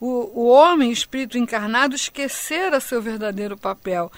o, 0.00 0.40
o 0.40 0.48
homem, 0.48 0.90
espírito 0.90 1.36
encarnado, 1.36 1.94
esquecera 1.94 2.80
seu 2.80 3.02
verdadeiro 3.02 3.56
papel. 3.56 4.10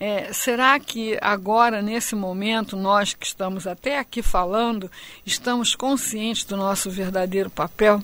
É, 0.00 0.32
será 0.32 0.78
que 0.78 1.18
agora, 1.20 1.82
nesse 1.82 2.14
momento, 2.14 2.76
nós 2.76 3.14
que 3.14 3.26
estamos 3.26 3.66
até 3.66 3.98
aqui 3.98 4.22
falando, 4.22 4.90
estamos 5.26 5.74
conscientes 5.74 6.44
do 6.44 6.56
nosso 6.56 6.90
verdadeiro 6.90 7.50
papel? 7.50 8.02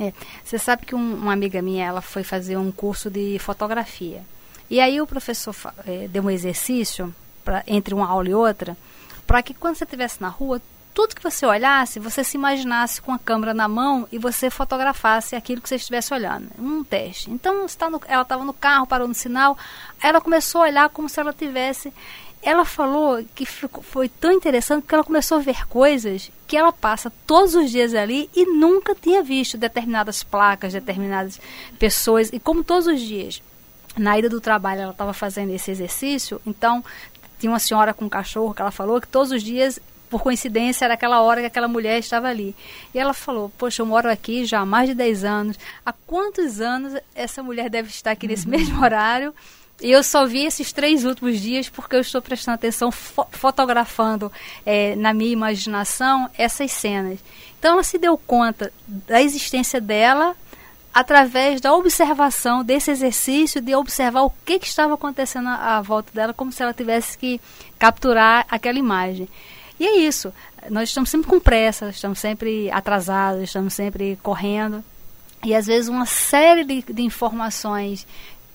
É, 0.00 0.12
você 0.44 0.58
sabe 0.58 0.86
que 0.86 0.94
um, 0.94 1.14
uma 1.14 1.32
amiga 1.32 1.62
minha 1.62 1.84
ela 1.84 2.00
foi 2.00 2.24
fazer 2.24 2.56
um 2.56 2.72
curso 2.72 3.10
de 3.10 3.38
fotografia. 3.38 4.24
E 4.70 4.80
aí 4.80 5.00
o 5.00 5.06
professor 5.06 5.54
é, 5.86 6.08
deu 6.08 6.24
um 6.24 6.30
exercício 6.30 7.14
pra, 7.44 7.62
entre 7.66 7.94
uma 7.94 8.08
aula 8.08 8.28
e 8.28 8.34
outra, 8.34 8.76
para 9.26 9.42
que 9.42 9.54
quando 9.54 9.76
você 9.76 9.84
estivesse 9.84 10.20
na 10.20 10.28
rua, 10.28 10.60
tudo 10.94 11.14
que 11.14 11.22
você 11.22 11.46
olhasse, 11.46 11.98
você 11.98 12.22
se 12.22 12.36
imaginasse 12.36 13.00
com 13.00 13.12
a 13.12 13.18
câmera 13.18 13.54
na 13.54 13.66
mão 13.66 14.06
e 14.12 14.18
você 14.18 14.50
fotografasse 14.50 15.34
aquilo 15.34 15.60
que 15.60 15.68
você 15.68 15.76
estivesse 15.76 16.12
olhando. 16.12 16.48
Um 16.58 16.84
teste. 16.84 17.30
Então, 17.30 17.66
tá 17.66 17.88
no, 17.88 18.00
ela 18.06 18.22
estava 18.22 18.44
no 18.44 18.52
carro, 18.52 18.86
parou 18.86 19.08
no 19.08 19.14
sinal, 19.14 19.56
ela 20.02 20.20
começou 20.20 20.62
a 20.62 20.66
olhar 20.66 20.88
como 20.90 21.08
se 21.08 21.18
ela 21.18 21.32
tivesse. 21.32 21.92
Ela 22.42 22.64
falou 22.64 23.24
que 23.34 23.46
ficou, 23.46 23.82
foi 23.82 24.08
tão 24.08 24.32
interessante 24.32 24.82
porque 24.82 24.94
ela 24.94 25.04
começou 25.04 25.38
a 25.38 25.40
ver 25.40 25.66
coisas 25.68 26.30
que 26.46 26.56
ela 26.56 26.72
passa 26.72 27.10
todos 27.26 27.54
os 27.54 27.70
dias 27.70 27.94
ali 27.94 28.28
e 28.34 28.44
nunca 28.44 28.94
tinha 28.94 29.22
visto 29.22 29.56
determinadas 29.56 30.22
placas, 30.22 30.72
determinadas 30.72 31.40
pessoas. 31.78 32.30
E 32.32 32.40
como 32.40 32.64
todos 32.64 32.86
os 32.86 33.00
dias, 33.00 33.40
na 33.96 34.18
ida 34.18 34.28
do 34.28 34.40
trabalho, 34.40 34.82
ela 34.82 34.92
estava 34.92 35.12
fazendo 35.12 35.50
esse 35.50 35.70
exercício, 35.70 36.40
então 36.44 36.84
tinha 37.38 37.50
uma 37.50 37.58
senhora 37.58 37.94
com 37.94 38.04
um 38.04 38.08
cachorro 38.08 38.52
que 38.52 38.60
ela 38.60 38.70
falou 38.70 39.00
que 39.00 39.08
todos 39.08 39.32
os 39.32 39.42
dias 39.42 39.80
por 40.12 40.22
coincidência, 40.22 40.84
era 40.84 40.92
aquela 40.92 41.22
hora 41.22 41.40
que 41.40 41.46
aquela 41.46 41.66
mulher 41.66 41.98
estava 41.98 42.28
ali. 42.28 42.54
E 42.94 42.98
ela 42.98 43.14
falou: 43.14 43.50
Poxa, 43.56 43.80
eu 43.80 43.86
moro 43.86 44.10
aqui 44.10 44.44
já 44.44 44.60
há 44.60 44.66
mais 44.66 44.90
de 44.90 44.94
10 44.94 45.24
anos. 45.24 45.58
Há 45.86 45.90
quantos 45.90 46.60
anos 46.60 46.92
essa 47.14 47.42
mulher 47.42 47.70
deve 47.70 47.88
estar 47.88 48.10
aqui 48.10 48.28
nesse 48.28 48.44
uhum. 48.44 48.50
mesmo 48.50 48.82
horário? 48.84 49.34
E 49.80 49.90
eu 49.90 50.02
só 50.02 50.26
vi 50.26 50.44
esses 50.44 50.70
três 50.70 51.06
últimos 51.06 51.40
dias 51.40 51.70
porque 51.70 51.96
eu 51.96 52.00
estou 52.00 52.20
prestando 52.20 52.56
atenção, 52.56 52.92
fo 52.92 53.26
fotografando 53.32 54.30
é, 54.66 54.94
na 54.96 55.14
minha 55.14 55.32
imaginação 55.32 56.28
essas 56.36 56.70
cenas. 56.70 57.18
Então 57.58 57.72
ela 57.72 57.82
se 57.82 57.96
deu 57.96 58.18
conta 58.18 58.70
da 58.86 59.22
existência 59.22 59.80
dela 59.80 60.36
através 60.92 61.58
da 61.58 61.72
observação 61.72 62.62
desse 62.62 62.90
exercício 62.90 63.62
de 63.62 63.74
observar 63.74 64.22
o 64.22 64.32
que, 64.44 64.58
que 64.58 64.66
estava 64.66 64.92
acontecendo 64.92 65.48
à, 65.48 65.78
à 65.78 65.80
volta 65.80 66.10
dela, 66.12 66.34
como 66.34 66.52
se 66.52 66.62
ela 66.62 66.74
tivesse 66.74 67.16
que 67.16 67.40
capturar 67.78 68.46
aquela 68.50 68.78
imagem. 68.78 69.26
E 69.78 69.86
é 69.86 69.96
isso. 69.98 70.32
Nós 70.70 70.88
estamos 70.88 71.10
sempre 71.10 71.28
com 71.28 71.40
pressa, 71.40 71.90
estamos 71.90 72.18
sempre 72.18 72.70
atrasados, 72.70 73.42
estamos 73.42 73.74
sempre 73.74 74.18
correndo. 74.22 74.84
e 75.44 75.54
às 75.54 75.66
vezes 75.66 75.88
uma 75.88 76.06
série 76.06 76.64
de, 76.64 76.82
de 76.82 77.02
informações 77.02 78.06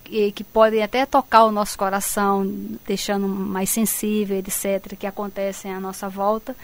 que, 0.03 0.31
que, 0.31 0.43
podem 0.43 0.81
até 0.81 1.05
tocar 1.05 1.43
o 1.43 1.51
nosso 1.51 1.77
coração, 1.77 2.45
deixando 2.85 3.27
mais 3.27 3.69
sensível, 3.69 4.37
etc., 4.37 4.95
que 4.97 5.05
acontecem 5.05 5.73
à 5.73 5.79
nossa 5.79 6.07
volta, 6.07 6.55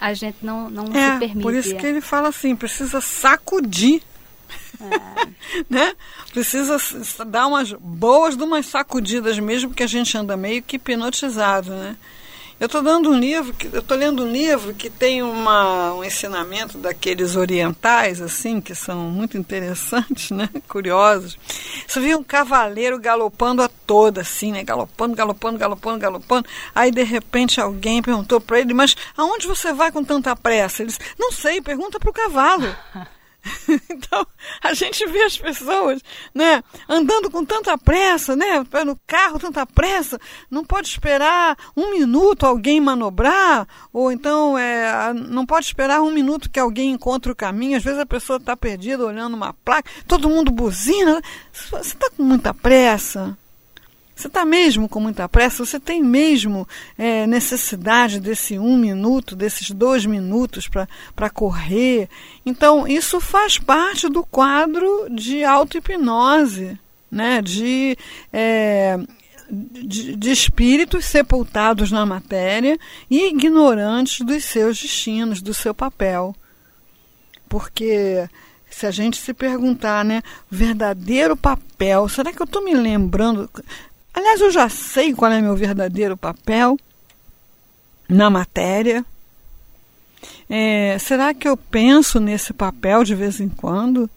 a 0.00 0.14
gente 0.14 0.38
não, 0.42 0.70
não 0.70 0.84
é, 0.94 1.14
se 1.14 1.18
permite. 1.18 1.42
Por 1.42 1.54
isso 1.54 1.74
que 1.76 1.86
ele 1.86 2.00
fala 2.00 2.28
assim, 2.28 2.54
precisa 2.54 3.00
sacudir. 3.00 4.02
É. 4.80 5.64
né? 5.68 5.94
Precisa 6.32 6.76
dar 7.26 7.46
umas 7.46 7.72
boas 7.72 8.36
de 8.36 8.42
umas 8.42 8.66
sacudidas 8.66 9.38
mesmo, 9.38 9.70
porque 9.70 9.82
a 9.82 9.88
gente 9.88 10.16
anda 10.16 10.36
meio 10.36 10.62
que 10.62 10.76
hipnotizado, 10.76 11.70
né? 11.70 11.96
Eu 12.64 12.66
estou 12.66 12.80
dando 12.80 13.10
um 13.10 13.18
livro, 13.18 13.54
eu 13.74 13.80
estou 13.80 13.94
lendo 13.94 14.24
um 14.24 14.32
livro 14.32 14.72
que 14.72 14.88
tem 14.88 15.22
uma, 15.22 15.92
um 15.92 16.02
ensinamento 16.02 16.78
daqueles 16.78 17.36
orientais, 17.36 18.22
assim, 18.22 18.58
que 18.58 18.74
são 18.74 19.00
muito 19.00 19.36
interessantes, 19.36 20.30
né? 20.30 20.48
Curiosos. 20.66 21.38
Você 21.86 22.00
viu 22.00 22.18
um 22.18 22.24
cavaleiro 22.24 22.98
galopando 22.98 23.60
a 23.60 23.68
toda, 23.68 24.22
assim, 24.22 24.50
né? 24.50 24.64
Galopando, 24.64 25.14
galopando, 25.14 25.58
galopando, 25.58 25.98
galopando. 25.98 26.48
Aí, 26.74 26.90
de 26.90 27.02
repente, 27.02 27.60
alguém 27.60 28.00
perguntou 28.00 28.40
para 28.40 28.58
ele, 28.58 28.72
mas 28.72 28.96
aonde 29.14 29.46
você 29.46 29.74
vai 29.74 29.92
com 29.92 30.02
tanta 30.02 30.34
pressa? 30.34 30.80
Ele 30.80 30.88
disse, 30.88 31.00
não 31.18 31.30
sei, 31.32 31.60
pergunta 31.60 32.00
para 32.00 32.08
o 32.08 32.14
cavalo. 32.14 32.74
então, 33.90 34.26
a 34.62 34.74
gente 34.74 35.06
vê 35.06 35.22
as 35.22 35.36
pessoas, 35.36 36.00
né, 36.34 36.62
andando 36.88 37.30
com 37.30 37.44
tanta 37.44 37.76
pressa, 37.76 38.34
né, 38.34 38.64
no 38.84 38.98
carro 39.06 39.38
tanta 39.38 39.66
pressa, 39.66 40.18
não 40.50 40.64
pode 40.64 40.88
esperar 40.88 41.56
um 41.76 41.90
minuto 41.90 42.46
alguém 42.46 42.80
manobrar, 42.80 43.66
ou 43.92 44.10
então 44.10 44.56
é, 44.58 45.12
não 45.12 45.44
pode 45.44 45.66
esperar 45.66 46.02
um 46.02 46.10
minuto 46.10 46.50
que 46.50 46.60
alguém 46.60 46.90
encontre 46.90 47.30
o 47.32 47.36
caminho. 47.36 47.76
Às 47.76 47.84
vezes 47.84 48.00
a 48.00 48.06
pessoa 48.06 48.38
está 48.38 48.56
perdida 48.56 49.04
olhando 49.04 49.34
uma 49.34 49.52
placa, 49.52 49.90
todo 50.06 50.28
mundo 50.28 50.50
buzina. 50.50 51.20
Você 51.52 51.76
está 51.76 52.10
com 52.10 52.22
muita 52.22 52.52
pressa? 52.54 53.36
Você 54.24 54.28
está 54.28 54.46
mesmo 54.46 54.88
com 54.88 55.00
muita 55.00 55.28
pressa? 55.28 55.66
Você 55.66 55.78
tem 55.78 56.02
mesmo 56.02 56.66
é, 56.96 57.26
necessidade 57.26 58.18
desse 58.18 58.58
um 58.58 58.74
minuto, 58.74 59.36
desses 59.36 59.70
dois 59.70 60.06
minutos 60.06 60.66
para 61.14 61.28
correr? 61.28 62.08
Então, 62.46 62.88
isso 62.88 63.20
faz 63.20 63.58
parte 63.58 64.08
do 64.08 64.24
quadro 64.24 65.08
de 65.10 65.44
auto-hipnose, 65.44 66.78
né? 67.10 67.42
de, 67.42 67.98
é, 68.32 68.98
de, 69.50 70.16
de 70.16 70.30
espíritos 70.30 71.04
sepultados 71.04 71.92
na 71.92 72.06
matéria 72.06 72.78
e 73.10 73.28
ignorantes 73.28 74.24
dos 74.24 74.42
seus 74.42 74.80
destinos, 74.80 75.42
do 75.42 75.52
seu 75.52 75.74
papel. 75.74 76.34
Porque 77.46 78.26
se 78.70 78.86
a 78.86 78.90
gente 78.90 79.18
se 79.18 79.34
perguntar, 79.34 80.02
né, 80.02 80.22
verdadeiro 80.50 81.36
papel, 81.36 82.08
será 82.08 82.32
que 82.32 82.40
eu 82.40 82.46
estou 82.46 82.64
me 82.64 82.72
lembrando? 82.72 83.50
Aliás, 84.14 84.40
eu 84.40 84.50
já 84.50 84.68
sei 84.68 85.12
qual 85.12 85.32
é 85.32 85.42
meu 85.42 85.56
verdadeiro 85.56 86.16
papel 86.16 86.78
na 88.08 88.30
matéria. 88.30 89.04
É, 90.48 90.96
será 91.00 91.34
que 91.34 91.48
eu 91.48 91.56
penso 91.56 92.20
nesse 92.20 92.52
papel 92.52 93.02
de 93.02 93.14
vez 93.14 93.40
em 93.40 93.48
quando? 93.48 94.08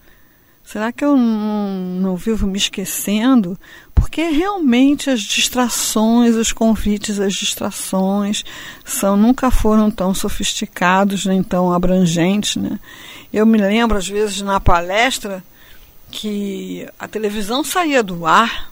Será 0.63 0.92
que 0.92 1.04
eu 1.04 1.16
não, 1.16 1.70
não, 2.01 2.16
vivo 2.16 2.46
me 2.46 2.58
esquecendo? 2.58 3.58
Porque 3.96 4.22
realmente 4.30 5.10
as 5.10 5.22
distrações, 5.22 6.36
os 6.36 6.51
convites 6.51 7.22
às 7.22 7.34
distrações 7.34 8.44
são 8.84 9.16
nunca 9.16 9.50
foram 9.50 9.89
tão 9.89 10.13
sofisticados 10.13 11.25
nem 11.25 11.42
tão 11.42 11.72
abrangentes. 11.72 12.58
Né? 12.58 12.80
Eu 13.32 13.46
me 13.46 13.58
lembro, 13.58 13.98
às 13.98 14.08
vezes, 14.08 14.42
na 14.42 14.60
palestra, 14.60 15.42
que 16.12 16.86
a 17.00 17.08
televisão 17.08 17.63
saía 17.63 18.04
do 18.04 18.25
ar 18.25 18.70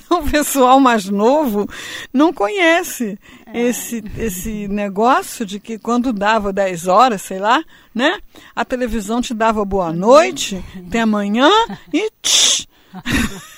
o 0.10 0.22
pessoal 0.30 0.80
mais 0.80 1.06
novo 1.06 1.68
não 2.12 2.32
conhece 2.32 3.18
é. 3.46 3.60
esse, 3.60 4.02
esse 4.18 4.68
negócio 4.68 5.44
de 5.44 5.58
que 5.58 5.78
quando 5.78 6.12
dava 6.12 6.52
10 6.52 6.86
horas, 6.88 7.22
sei 7.22 7.38
lá, 7.38 7.62
né? 7.94 8.18
A 8.54 8.64
televisão 8.64 9.20
te 9.20 9.34
dava 9.34 9.64
boa 9.64 9.92
noite, 9.92 10.62
até 10.86 11.00
amanhã 11.00 11.50
e 11.92 12.10
tch, 12.22 12.66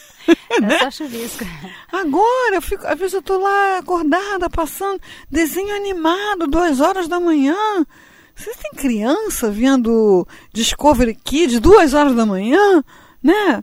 É 0.51 0.61
né? 0.61 0.79
só 0.79 0.91
chuvisco. 0.91 1.45
Agora, 1.93 2.57
eu 2.57 2.63
fico, 2.63 2.87
às 2.87 2.99
vezes 2.99 3.15
eu 3.15 3.21
estou 3.21 3.39
lá 3.39 3.79
acordada, 3.79 4.51
passando 4.51 5.01
desenho 5.31 5.75
animado, 5.75 6.49
duas 6.49 6.81
horas 6.81 7.07
da 7.07 7.21
manhã. 7.21 7.57
Vocês 8.35 8.57
têm 8.57 8.73
criança 8.73 9.51
vendo 9.51 10.27
Discovery 10.53 11.15
Kids 11.15 11.61
duas 11.61 11.95
horas 11.95 12.15
da 12.15 12.27
manhã? 12.27 12.83
Né? 13.23 13.63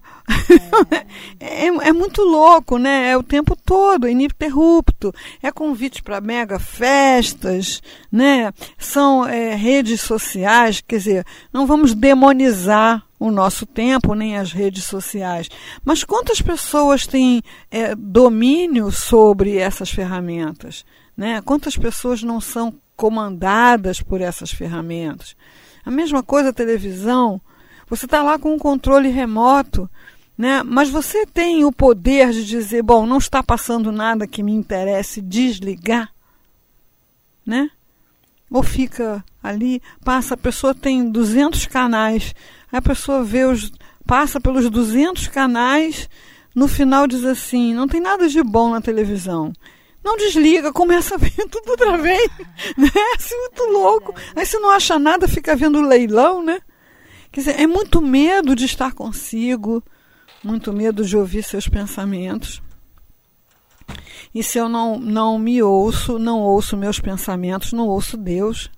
É. 1.40 1.66
é, 1.66 1.68
é, 1.68 1.94
muito 1.94 2.22
louco, 2.22 2.78
né? 2.78 3.10
É 3.10 3.18
o 3.18 3.24
tempo 3.24 3.56
todo, 3.56 4.08
é 4.08 4.12
ininterrupto. 4.12 5.14
É 5.42 5.52
convite 5.52 6.02
para 6.02 6.22
mega 6.22 6.60
festas, 6.60 7.82
né? 8.12 8.52
São 8.78 9.26
é, 9.26 9.56
redes 9.56 10.02
sociais, 10.02 10.82
quer 10.86 10.98
dizer, 10.98 11.26
não 11.52 11.66
vamos 11.66 11.94
demonizar 11.94 13.04
o 13.20 13.32
nosso 13.32 13.66
tempo 13.66 14.14
nem 14.14 14.38
as 14.38 14.52
redes 14.52 14.84
sociais. 14.84 15.50
Mas 15.86 16.04
quantas 16.04 16.42
pessoas 16.42 17.08
têm 17.08 17.42
é, 17.72 17.96
domínio 17.96 18.92
sobre 18.92 19.58
essas 19.58 19.90
ferramentas? 19.90 20.84
Né? 21.16 21.42
Quantas 21.42 21.78
pessoas 21.78 22.22
não 22.22 22.42
são 22.42 22.74
comandadas 22.98 24.02
por 24.02 24.20
essas 24.20 24.52
ferramentas? 24.52 25.36
A 25.86 25.92
mesma 25.92 26.22
coisa 26.22 26.50
a 26.50 26.54
televisão. 26.54 27.40
Você 27.96 28.06
está 28.06 28.24
lá 28.24 28.40
com 28.40 28.56
um 28.56 28.58
controle 28.58 29.10
remoto, 29.10 29.88
né? 30.36 30.64
mas 30.64 30.90
você 30.90 31.28
tem 31.28 31.64
o 31.64 31.72
poder 31.72 32.32
de 32.32 32.44
dizer: 32.44 32.82
bom, 32.82 33.06
não 33.06 33.20
está 33.20 33.44
passando 33.44 33.92
nada 33.92 34.26
que 34.26 34.42
me 34.42 34.52
interesse, 34.52 35.22
desligar. 35.22 36.12
Né? 37.46 37.70
Ou 38.50 38.64
fica 38.64 39.24
ali, 39.44 39.80
passa, 40.04 40.34
a 40.34 40.38
pessoa 40.38 40.74
tem 40.74 41.08
200 41.08 41.68
canais, 41.68 42.34
a 42.72 42.82
pessoa 42.82 43.24
vê 43.24 43.46
os, 43.46 43.72
passa 44.08 44.42
pelos 44.42 44.68
200 44.72 45.28
canais, 45.28 46.10
no 46.56 46.68
final 46.68 47.06
diz 47.06 47.24
assim: 47.24 47.76
não 47.76 47.88
tem 47.88 48.02
nada 48.02 48.28
de 48.28 48.42
bom 48.42 48.72
na 48.72 48.82
televisão. 48.82 49.54
Não 50.04 50.18
desliga, 50.18 50.74
começa 50.74 51.14
a 51.14 51.18
ver 51.20 51.32
tudo 51.48 51.70
outra 51.70 51.96
vez. 52.00 52.28
Né? 52.76 52.90
Assim, 53.16 53.38
muito 53.38 53.64
louco. 53.66 54.16
Aí 54.36 54.48
você 54.48 54.58
não 54.58 54.72
acha 54.72 54.98
nada, 54.98 55.28
fica 55.28 55.56
vendo 55.56 55.80
leilão, 55.80 56.44
né? 56.44 56.60
Quer 57.34 57.40
dizer, 57.40 57.60
é 57.60 57.66
muito 57.66 58.00
medo 58.00 58.56
de 58.56 58.66
estar 58.66 58.94
consigo, 58.94 59.84
muito 60.44 60.72
medo 60.72 61.04
de 61.04 61.18
ouvir 61.18 61.42
seus 61.44 61.68
pensamentos. 61.68 62.62
E 64.36 64.44
se 64.44 64.60
eu 64.60 64.70
não, 64.70 65.00
não 65.00 65.40
me 65.40 65.64
ouço, 65.64 66.20
não 66.20 66.40
ouço 66.40 66.78
meus 66.78 67.00
pensamentos, 67.00 67.74
não 67.74 67.88
ouço 67.88 68.16
Deus. 68.18 68.70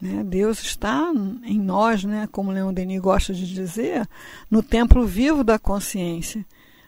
Né? 0.00 0.24
Deus 0.24 0.62
está 0.62 1.12
em 1.44 1.60
nós, 1.60 2.04
né? 2.04 2.26
como 2.32 2.50
Leon 2.50 2.72
Denis 2.72 3.02
gosta 3.02 3.34
de 3.34 3.52
dizer, 3.52 4.08
no 4.50 4.62
templo 4.62 5.04
vivo 5.04 5.44
da 5.44 5.58
consciência. 5.58 6.42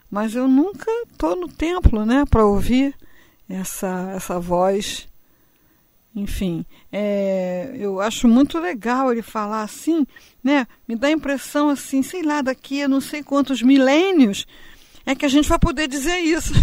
Mas 0.09 0.33
eu 0.33 0.47
nunca 0.47 0.89
estou 1.11 1.35
no 1.35 1.47
templo 1.47 2.07
né? 2.07 2.25
para 2.27 2.43
ouvir 2.43 2.95
essa, 3.47 4.13
essa 4.15 4.39
voz 4.39 5.07
enfim, 6.17 6.65
é, 6.91 7.75
eu 7.75 8.01
acho 8.01 8.27
muito 8.27 8.57
legal 8.57 9.11
ele 9.11 9.21
falar 9.21 9.61
assim, 9.61 10.03
né? 10.43 10.65
Me 10.87 10.95
dá 10.95 11.09
a 11.09 11.11
impressão 11.11 11.69
assim, 11.69 12.01
sei 12.01 12.23
lá, 12.23 12.41
daqui 12.41 12.81
a 12.81 12.87
não 12.87 12.99
sei 12.99 13.21
quantos 13.21 13.61
milênios 13.61 14.47
é 15.05 15.13
que 15.13 15.27
a 15.27 15.29
gente 15.29 15.47
vai 15.47 15.59
poder 15.59 15.87
dizer 15.87 16.17
isso. 16.17 16.53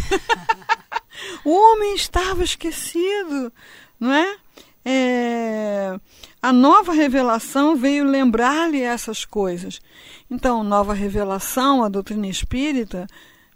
o 1.46 1.50
homem 1.50 1.94
estava 1.94 2.42
esquecido, 2.42 3.52
não 3.98 4.12
é? 4.12 4.36
é? 4.84 6.00
A 6.42 6.52
nova 6.52 6.92
revelação 6.92 7.76
veio 7.76 8.04
lembrar-lhe 8.04 8.82
essas 8.82 9.24
coisas. 9.24 9.80
Então, 10.28 10.64
nova 10.64 10.94
revelação, 10.94 11.84
a 11.84 11.88
doutrina 11.88 12.26
espírita, 12.26 13.06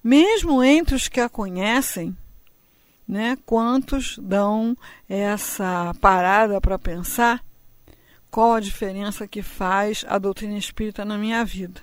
mesmo 0.03 0.63
entre 0.63 0.95
os 0.95 1.09
que 1.09 1.21
a 1.21 1.29
conhecem, 1.29 2.17
né? 3.09 3.39
Quantos 3.47 4.19
dão 4.21 4.77
essa 5.09 5.95
parada 6.01 6.61
para 6.61 6.79
pensar 6.79 7.43
qual 8.31 8.55
a 8.55 8.61
diferença 8.61 9.27
que 9.27 9.43
faz 9.43 10.05
a 10.07 10.19
doutrina 10.19 10.59
espírita 10.59 11.05
na 11.05 11.17
minha 11.17 11.45
vida? 11.45 11.81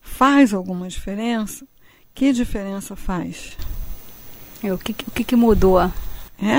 Faz 0.00 0.54
alguma 0.54 0.88
diferença? 0.88 1.66
Que 2.14 2.32
diferença 2.32 2.94
faz? 2.94 3.56
É, 4.62 4.72
o 4.72 4.78
que, 4.78 4.92
o 4.92 5.10
que, 5.10 5.24
que 5.24 5.34
mudou? 5.34 5.80
É? 5.80 5.90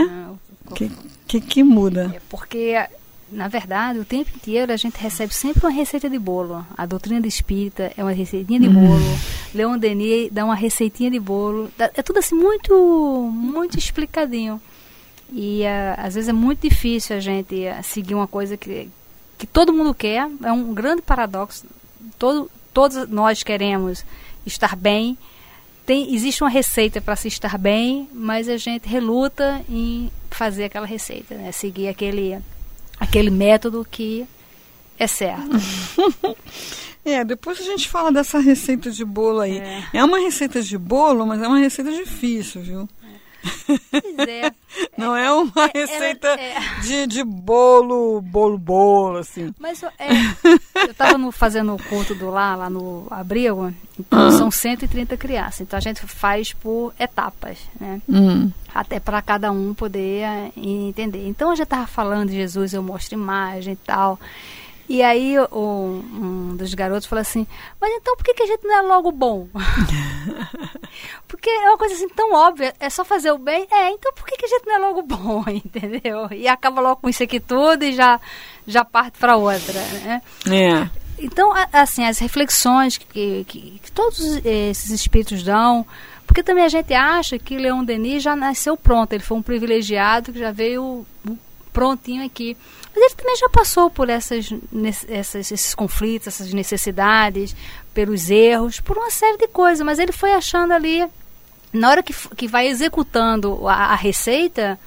Ah, 0.09 0.33
o 0.65 0.73
que, 0.73 0.91
que, 1.27 1.39
que 1.39 1.63
muda? 1.63 2.11
É 2.15 2.21
porque 2.29 2.75
na 3.33 3.47
verdade, 3.47 3.99
o 3.99 4.05
tempo 4.05 4.29
inteiro 4.35 4.71
a 4.71 4.77
gente 4.77 4.95
recebe 4.97 5.33
sempre 5.33 5.65
uma 5.65 5.71
receita 5.71 6.09
de 6.09 6.19
bolo. 6.19 6.65
A 6.77 6.85
doutrina 6.85 7.19
de 7.19 7.27
espírita 7.27 7.91
é 7.97 8.03
uma 8.03 8.11
receitinha 8.11 8.59
de 8.59 8.69
bolo. 8.69 9.01
Leon 9.53 9.77
Denis 9.77 10.29
dá 10.31 10.43
uma 10.45 10.55
receitinha 10.55 11.11
de 11.11 11.19
bolo. 11.19 11.71
É 11.77 12.01
tudo 12.01 12.19
assim 12.19 12.35
muito, 12.35 13.29
muito 13.31 13.77
explicadinho. 13.77 14.61
E 15.31 15.61
uh, 15.63 15.95
às 15.97 16.15
vezes 16.15 16.29
é 16.29 16.33
muito 16.33 16.67
difícil 16.67 17.15
a 17.15 17.19
gente 17.19 17.55
uh, 17.55 17.83
seguir 17.83 18.13
uma 18.13 18.27
coisa 18.27 18.55
que, 18.55 18.89
que 19.37 19.47
todo 19.47 19.73
mundo 19.73 19.93
quer, 19.93 20.29
é 20.43 20.51
um 20.51 20.73
grande 20.73 21.01
paradoxo. 21.01 21.65
Todo, 22.19 22.49
todos 22.73 23.07
nós 23.09 23.41
queremos 23.41 24.05
estar 24.45 24.75
bem. 24.75 25.17
Tem, 25.85 26.13
existe 26.13 26.43
uma 26.43 26.49
receita 26.49 27.01
para 27.01 27.15
se 27.15 27.27
estar 27.27 27.57
bem, 27.57 28.07
mas 28.13 28.47
a 28.47 28.57
gente 28.57 28.87
reluta 28.87 29.61
em 29.69 30.11
fazer 30.29 30.65
aquela 30.65 30.85
receita, 30.85 31.35
né? 31.35 31.51
seguir 31.51 31.87
aquele, 31.87 32.37
aquele 32.99 33.29
método 33.29 33.85
que 33.89 34.25
é 34.97 35.07
certo. 35.07 35.49
É, 37.05 37.23
depois 37.23 37.59
a 37.59 37.63
gente 37.63 37.89
fala 37.89 38.11
dessa 38.11 38.39
receita 38.39 38.89
de 38.89 39.03
bolo 39.03 39.41
aí. 39.41 39.57
É, 39.57 39.83
é 39.93 40.03
uma 40.03 40.19
receita 40.19 40.61
de 40.61 40.77
bolo, 40.77 41.25
mas 41.25 41.41
é 41.41 41.47
uma 41.47 41.59
receita 41.59 41.91
difícil, 41.91 42.61
viu? 42.61 42.89
Pois 43.91 44.27
é. 44.27 44.51
Não 44.97 45.15
é, 45.15 45.25
é 45.25 45.31
uma 45.31 45.65
é, 45.73 45.79
receita 45.79 46.27
é, 46.29 46.55
de, 46.81 47.07
de 47.07 47.23
bolo, 47.23 48.21
bolo, 48.21 48.57
bolo, 48.57 49.17
assim. 49.17 49.53
Mas 49.59 49.83
é, 49.83 49.89
eu 50.75 50.91
estava 50.91 51.31
fazendo 51.31 51.75
o 51.75 51.83
culto 51.83 52.15
do 52.15 52.29
lá, 52.29 52.55
lá 52.55 52.69
no 52.69 53.05
abrigo, 53.11 53.73
então 53.99 54.27
ah. 54.27 54.31
são 54.31 54.49
130 54.49 55.17
crianças. 55.17 55.61
Então 55.61 55.77
a 55.77 55.81
gente 55.81 56.01
faz 56.07 56.53
por 56.53 56.93
etapas, 56.99 57.59
né? 57.79 58.01
Hum. 58.07 58.49
Até 58.73 58.99
para 58.99 59.21
cada 59.21 59.51
um 59.51 59.73
poder 59.73 60.23
eh, 60.23 60.51
entender. 60.55 61.27
Então 61.27 61.51
a 61.51 61.55
gente 61.55 61.65
estava 61.65 61.85
falando 61.85 62.29
de 62.29 62.35
Jesus, 62.35 62.73
eu 62.73 62.81
mostro 62.81 63.13
imagem 63.13 63.73
e 63.73 63.77
tal. 63.77 64.19
E 64.87 65.01
aí 65.01 65.39
um, 65.51 66.03
um, 66.51 66.55
dos 66.57 66.73
garotos 66.73 67.07
falou 67.07 67.21
assim, 67.21 67.47
mas 67.79 67.89
então 67.93 68.15
por 68.17 68.23
que, 68.25 68.33
que 68.33 68.43
a 68.43 68.47
gente 68.47 68.63
não 68.65 68.77
é 68.77 68.81
logo 68.81 69.11
bom? 69.11 69.47
Porque 71.27 71.49
é 71.49 71.69
uma 71.69 71.77
coisa 71.77 71.95
assim 71.95 72.09
tão 72.09 72.33
óbvia, 72.33 72.73
é 72.79 72.89
só 72.89 73.03
fazer 73.05 73.31
o 73.31 73.37
bem. 73.37 73.65
É, 73.71 73.91
então 73.91 74.11
por 74.13 74.25
que, 74.25 74.35
que 74.35 74.45
a 74.45 74.49
gente 74.49 74.65
não 74.65 74.75
é 74.75 74.77
logo 74.79 75.01
bom, 75.01 75.43
entendeu? 75.47 76.27
E 76.31 76.47
acaba 76.47 76.81
logo 76.81 76.97
com 76.97 77.09
isso 77.09 77.23
aqui 77.23 77.39
tudo 77.39 77.83
e 77.83 77.93
já, 77.93 78.19
já 78.67 78.83
parte 78.83 79.17
para 79.17 79.37
outra, 79.37 79.79
né? 80.03 80.21
É. 80.51 81.03
Então, 81.17 81.53
assim, 81.71 82.05
as 82.05 82.19
reflexões 82.19 82.97
que, 82.97 83.45
que, 83.45 83.79
que 83.81 83.91
todos 83.91 84.19
esses 84.43 84.89
espíritos 84.89 85.43
dão, 85.43 85.85
porque 86.27 86.43
também 86.43 86.65
a 86.65 86.69
gente 86.69 86.93
acha 86.93 87.39
que 87.39 87.57
Leon 87.57 87.83
Denis 87.83 88.23
já 88.23 88.35
nasceu 88.35 88.75
pronto, 88.75 89.13
ele 89.13 89.23
foi 89.23 89.37
um 89.37 89.41
privilegiado 89.41 90.33
que 90.33 90.39
já 90.39 90.51
veio 90.51 91.05
prontinho 91.71 92.25
aqui. 92.25 92.57
Mas 92.95 93.06
ele 93.06 93.15
também 93.15 93.36
já 93.36 93.49
passou 93.49 93.89
por 93.89 94.10
essas, 94.10 94.49
essas, 95.08 95.51
esses 95.51 95.73
conflitos, 95.73 96.27
essas 96.27 96.53
necessidades, 96.53 97.56
pelos 97.93 98.29
erros, 98.29 98.79
por 98.79 98.97
uma 98.97 99.10
série 99.10 99.38
de 99.38 99.47
coisas. 99.47 99.86
Mas 99.86 99.97
ele 99.99 100.12
foi 100.12 100.32
achando 100.32 100.73
ali, 100.73 101.03
na 101.71 101.89
hora 101.89 102.03
que, 102.03 102.13
que 102.36 102.47
vai 102.47 102.67
executando 102.67 103.67
a, 103.67 103.93
a 103.93 103.95
receita, 103.95 104.79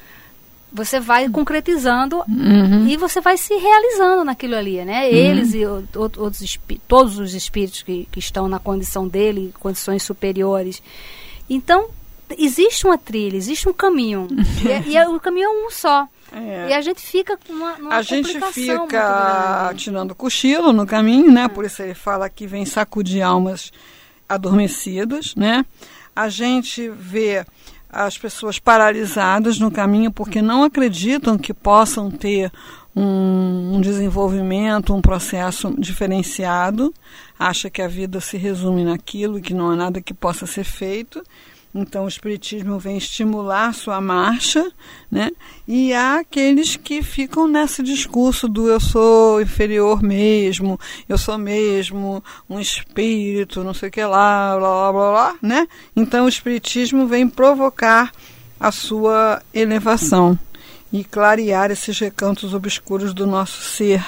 você 0.73 1.01
vai 1.01 1.29
concretizando 1.29 2.23
uhum. 2.29 2.87
e 2.87 2.97
você 2.97 3.21
vai 3.21 3.37
se 3.37 3.55
realizando 3.55 4.25
naquilo 4.25 4.55
ali, 4.55 4.85
né? 4.85 5.09
Uhum. 5.09 5.17
Eles 5.17 5.55
e 5.55 5.65
outros 5.65 6.59
todos 6.87 7.19
os 7.19 7.35
espíritos 7.35 7.83
que, 7.83 8.07
que 8.13 8.19
estão 8.19 8.47
na 8.47 8.59
condição 8.59 9.09
dele, 9.09 9.55
condições 9.59 10.03
superiores. 10.03 10.83
Então, 11.49 11.89
existe 12.37 12.87
uma 12.87 12.99
trilha, 12.99 13.37
existe 13.37 13.69
um 13.69 13.73
caminho. 13.73 14.29
e, 14.65 14.69
é, 14.71 14.83
e 14.87 14.97
é, 14.97 15.09
o 15.09 15.19
caminho 15.19 15.47
é 15.47 15.67
um 15.67 15.71
só. 15.71 16.07
É. 16.37 16.69
E 16.69 16.75
a 16.75 16.83
gente 16.83 17.01
fica 17.01 17.39
com 17.39 17.51
uma, 17.51 17.75
uma 17.77 17.95
A 17.95 18.03
gente 18.03 18.39
fica 18.53 19.73
tirando 19.75 20.15
cochilo 20.15 20.71
no 20.71 20.87
caminho, 20.87 21.33
né? 21.33 21.45
É. 21.45 21.49
Por 21.49 21.65
isso 21.65 21.81
ele 21.83 21.95
fala 21.95 22.29
que 22.29 22.47
vem 22.47 22.67
sacudir 22.67 23.23
almas 23.23 23.73
adormecidas, 24.29 25.35
né? 25.35 25.65
A 26.15 26.29
gente 26.29 26.91
vê 26.91 27.45
as 27.89 28.19
pessoas 28.19 28.59
paralisadas 28.59 29.59
no 29.59 29.71
caminho 29.71 30.13
porque 30.13 30.43
não 30.43 30.63
acreditam 30.63 31.39
que 31.39 31.55
possam 31.55 32.11
ter 32.11 32.53
um, 32.95 33.77
um, 33.77 33.81
desenvolvimento, 33.81 34.95
um 34.95 35.01
processo 35.01 35.75
diferenciado, 35.79 36.93
acha 37.39 37.71
que 37.71 37.81
a 37.81 37.89
vida 37.89 38.21
se 38.21 38.37
resume 38.37 38.85
naquilo, 38.85 39.41
que 39.41 39.55
não 39.55 39.71
há 39.71 39.77
nada 39.77 40.03
que 40.03 40.13
possa 40.13 40.47
ser 40.47 40.65
feito. 40.65 41.23
Então, 41.79 42.07
o 42.07 42.09
Espiritismo 42.09 42.79
vem 42.79 42.97
estimular 42.97 43.75
sua 43.75 44.01
marcha, 44.01 44.73
né? 45.11 45.31
E 45.69 45.93
há 45.93 46.21
aqueles 46.21 46.75
que 46.75 47.03
ficam 47.03 47.47
nesse 47.47 47.83
discurso 47.83 48.49
do 48.49 48.67
eu 48.67 48.81
sou 48.81 49.43
inferior 49.43 50.03
mesmo, 50.03 50.81
eu 51.07 51.19
sou 51.19 51.37
mesmo 51.37 52.25
um 52.49 52.59
espírito, 52.59 53.63
não 53.63 53.75
sei 53.75 53.91
o 53.91 53.93
que 53.93 54.03
lá, 54.03 54.57
blá 54.59 54.69
blá 54.69 54.93
blá, 54.93 55.11
blá 55.11 55.39
né? 55.43 55.69
Então, 55.95 56.25
o 56.25 56.31
Espiritismo 56.31 57.07
vem 57.07 57.29
provocar 57.29 58.11
a 58.59 58.73
sua 58.73 59.43
elevação 59.53 60.39
e 60.91 61.05
clarear 61.05 61.71
esses 61.71 61.99
recantos 61.99 62.55
obscuros 62.55 63.13
do 63.13 63.27
nosso 63.27 63.61
ser. 63.63 64.03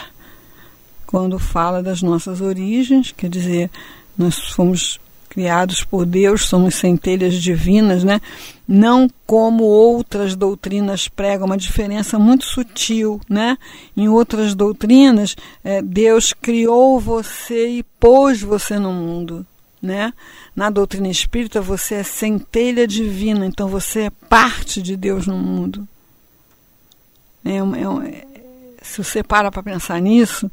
Quando 1.07 1.39
fala 1.39 1.83
das 1.83 2.01
nossas 2.01 2.41
origens, 2.41 3.13
quer 3.15 3.29
dizer, 3.29 3.71
nós 4.17 4.39
fomos 4.39 4.99
criados 5.29 5.85
por 5.85 6.05
Deus, 6.07 6.47
somos 6.47 6.75
centelhas 6.75 7.35
divinas, 7.35 8.03
né? 8.03 8.21
Não 8.67 9.09
como 9.27 9.64
outras 9.64 10.35
doutrinas 10.35 11.07
pregam, 11.09 11.47
uma 11.47 11.57
diferença 11.57 12.19
muito 12.19 12.45
sutil, 12.45 13.21
né? 13.29 13.57
Em 13.97 14.09
outras 14.09 14.55
doutrinas, 14.55 15.37
é, 15.62 15.81
Deus 15.83 16.33
criou 16.33 16.99
você 16.99 17.69
e 17.69 17.83
pôs 18.01 18.43
você 18.43 18.79
no 18.79 18.93
mundo, 18.93 19.47
né? 19.81 20.12
Na 20.57 20.71
doutrina 20.71 21.09
espírita, 21.09 21.61
você 21.61 21.97
é 21.97 22.03
centelha 22.03 22.87
divina, 22.87 23.47
então 23.47 23.69
você 23.69 24.01
é 24.03 24.11
parte 24.11 24.83
de 24.83 24.97
Deus 24.97 25.27
no 25.27 25.37
mundo. 25.37 25.87
É, 27.45 27.59
é, 27.59 28.27
se 28.83 29.03
você 29.03 29.23
para 29.23 29.51
para 29.51 29.62
pensar 29.62 30.01
nisso, 30.01 30.51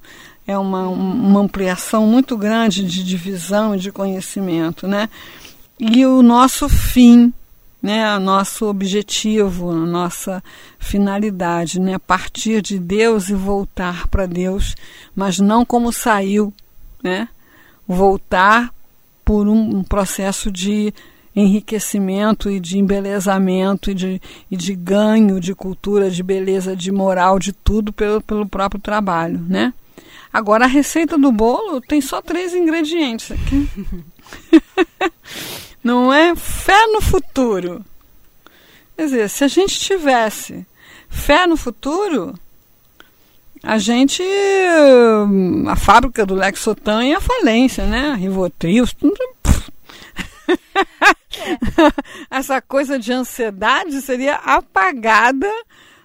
é 0.48 0.58
uma, 0.58 0.88
uma 0.88 1.40
ampliação 1.40 2.06
muito 2.06 2.38
grande 2.38 2.84
de 2.84 3.04
divisão 3.04 3.76
e 3.76 3.80
de 3.80 3.92
conhecimento, 3.92 4.88
né? 4.88 5.10
E 5.80 6.06
o 6.06 6.22
nosso 6.22 6.70
fim, 6.70 7.34
né, 7.82 8.16
o 8.16 8.20
nosso 8.20 8.66
objetivo, 8.66 9.72
a 9.72 9.86
nossa 9.86 10.44
finalidade, 10.80 11.80
né, 11.80 11.98
partir 11.98 12.62
de 12.62 12.80
Deus 12.80 13.30
e 13.30 13.34
voltar 13.34 14.08
para 14.08 14.26
Deus, 14.26 14.76
mas 15.16 15.40
não 15.40 15.66
como 15.66 15.92
saiu, 15.92 16.54
né? 17.04 17.28
Voltar 17.88 18.74
por 19.24 19.48
um, 19.48 19.78
um 19.78 19.84
processo 19.84 20.52
de 20.52 20.94
enriquecimento 21.36 22.50
e 22.50 22.60
de 22.60 22.78
embelezamento 22.78 23.92
e 23.92 23.94
de, 23.94 24.22
e 24.50 24.56
de 24.56 24.74
ganho 24.74 25.40
de 25.40 25.54
cultura, 25.54 26.10
de 26.10 26.24
beleza, 26.24 26.76
de 26.76 26.92
moral, 26.92 27.38
de 27.40 27.52
tudo 27.52 27.92
pelo, 27.92 28.22
pelo 28.22 28.48
próprio 28.48 28.80
trabalho, 28.80 29.40
né? 29.40 29.74
Agora, 30.36 30.66
a 30.66 30.68
receita 30.68 31.18
do 31.18 31.32
bolo 31.32 31.80
tem 31.80 32.02
só 32.02 32.22
três 32.22 32.54
ingredientes 32.54 33.32
aqui. 33.32 33.70
Não 35.82 36.12
é 36.12 36.36
fé 36.36 36.88
no 36.88 37.00
futuro. 37.00 37.86
Quer 38.98 39.06
dizer, 39.06 39.30
se 39.30 39.46
a 39.46 39.48
gente 39.48 39.80
tivesse 39.80 40.68
fé 41.08 41.48
no 41.48 41.56
futuro, 41.56 42.38
a 43.64 43.78
gente. 43.78 44.22
A 45.70 45.76
fábrica 45.78 46.26
do 46.26 46.36
Lexotan 46.36 47.06
ia 47.06 47.18
à 47.18 47.22
falência, 47.22 47.86
né? 47.86 48.14
Rivotril, 48.20 48.86
tudo. 49.00 49.18
Essa 52.30 52.62
coisa 52.62 53.00
de 53.00 53.14
ansiedade 53.14 54.02
seria 54.02 54.36
apagada 54.36 55.50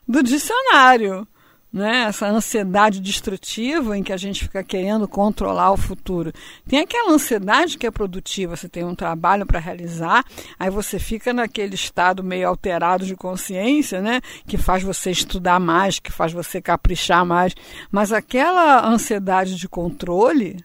do 0.06 0.22
dicionário 0.22 1.26
né? 1.72 2.04
essa 2.09 2.26
ansiedade 2.26 3.00
destrutiva 3.00 3.96
em 3.96 4.02
que 4.02 4.12
a 4.12 4.16
gente 4.16 4.42
fica 4.42 4.62
querendo 4.62 5.06
controlar 5.06 5.70
o 5.70 5.76
futuro. 5.76 6.33
Tem 6.68 6.80
aquela 6.80 7.12
ansiedade 7.12 7.78
que 7.78 7.87
é 7.87 7.90
produtiva, 7.90 8.56
você 8.56 8.68
tem 8.68 8.85
um 8.85 8.94
trabalho 8.94 9.46
para 9.46 9.61
realizar, 9.61 10.24
aí 10.59 10.70
você 10.70 10.98
fica 10.98 11.33
naquele 11.33 11.74
estado 11.74 12.24
meio 12.24 12.48
alterado 12.48 13.06
de 13.06 13.14
consciência, 13.14 14.00
né? 14.00 14.20
que 14.46 14.56
faz 14.56 14.83
você 14.83 15.11
estudar 15.11 15.61
mais, 15.61 15.98
que 15.98 16.11
faz 16.11 16.33
você 16.33 16.61
caprichar 16.61 17.24
mais, 17.24 17.54
mas 17.90 18.12
aquela 18.12 18.87
ansiedade 18.87 19.54
de 19.56 19.68
controle, 19.68 20.56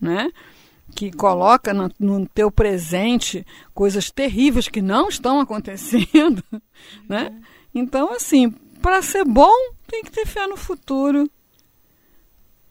né? 0.00 0.30
que 0.94 1.10
coloca 1.10 1.74
no, 1.74 1.90
no, 1.98 2.26
teu 2.26 2.50
presente 2.50 3.44
coisas 3.74 4.10
terríveis 4.10 4.68
que 4.68 4.80
não 4.80 5.08
estão 5.08 5.40
acontecendo, 5.40 6.42
né? 7.08 7.34
Então, 7.74 8.12
assim, 8.12 8.50
para 8.80 9.02
ser 9.02 9.24
bom, 9.24 9.73
tem 9.86 10.02
que 10.02 10.10
ter 10.10 10.26
fé 10.26 10.46
no 10.46 10.56
futuro. 10.56 11.30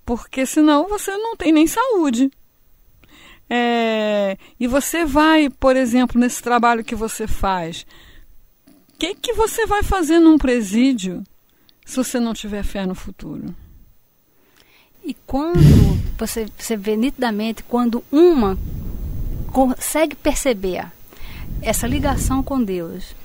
Porque 0.06 0.46
senão 0.46 0.88
você 0.88 1.16
não 1.18 1.36
tem 1.36 1.52
nem 1.52 1.68
saúde. 1.68 2.32
É, 3.50 4.38
e 4.60 4.68
você 4.68 5.06
vai, 5.06 5.50
por 5.50 5.76
exemplo, 5.76 6.20
nesse 6.20 6.42
trabalho 6.42 6.84
que 6.84 6.96
você 6.96 7.28
faz, 7.28 7.86
o 8.68 8.98
que, 8.98 9.16
que 9.16 9.34
você 9.34 9.66
vai 9.66 9.84
fazer 9.84 10.20
num 10.20 10.38
presídio 10.38 11.24
se 11.86 11.98
você 11.98 12.20
não 12.20 12.34
tiver 12.34 12.64
fé 12.64 12.86
no 12.86 12.96
futuro? 12.96 13.54
E 15.04 15.14
quando 15.28 15.60
você, 16.18 16.48
você 16.58 16.78
vê 16.78 16.96
nitidamente, 16.96 17.64
quando 17.64 18.04
uma 18.12 18.58
consegue 19.52 20.16
perceber 20.16 20.92
essa 21.62 21.86
ligação 21.86 22.42
com 22.42 22.64
Deus, 22.64 23.16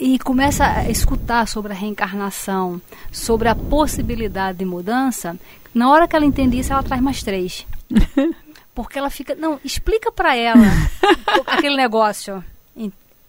e 0.00 0.18
começa 0.18 0.64
a 0.64 0.88
escutar 0.88 1.46
sobre 1.48 1.72
a 1.72 1.76
reencarnação, 1.76 2.80
sobre 3.10 3.48
a 3.48 3.54
possibilidade 3.54 4.58
de 4.58 4.64
mudança, 4.64 5.38
na 5.74 5.90
hora 5.90 6.06
que 6.06 6.14
ela 6.14 6.24
entende 6.24 6.58
isso, 6.58 6.72
ela 6.72 6.82
traz 6.82 7.02
mais 7.02 7.22
três. 7.22 7.66
Porque 8.74 8.98
ela 8.98 9.10
fica, 9.10 9.34
não, 9.34 9.58
explica 9.64 10.12
para 10.12 10.36
ela 10.36 10.64
aquele 11.46 11.76
negócio, 11.76 12.44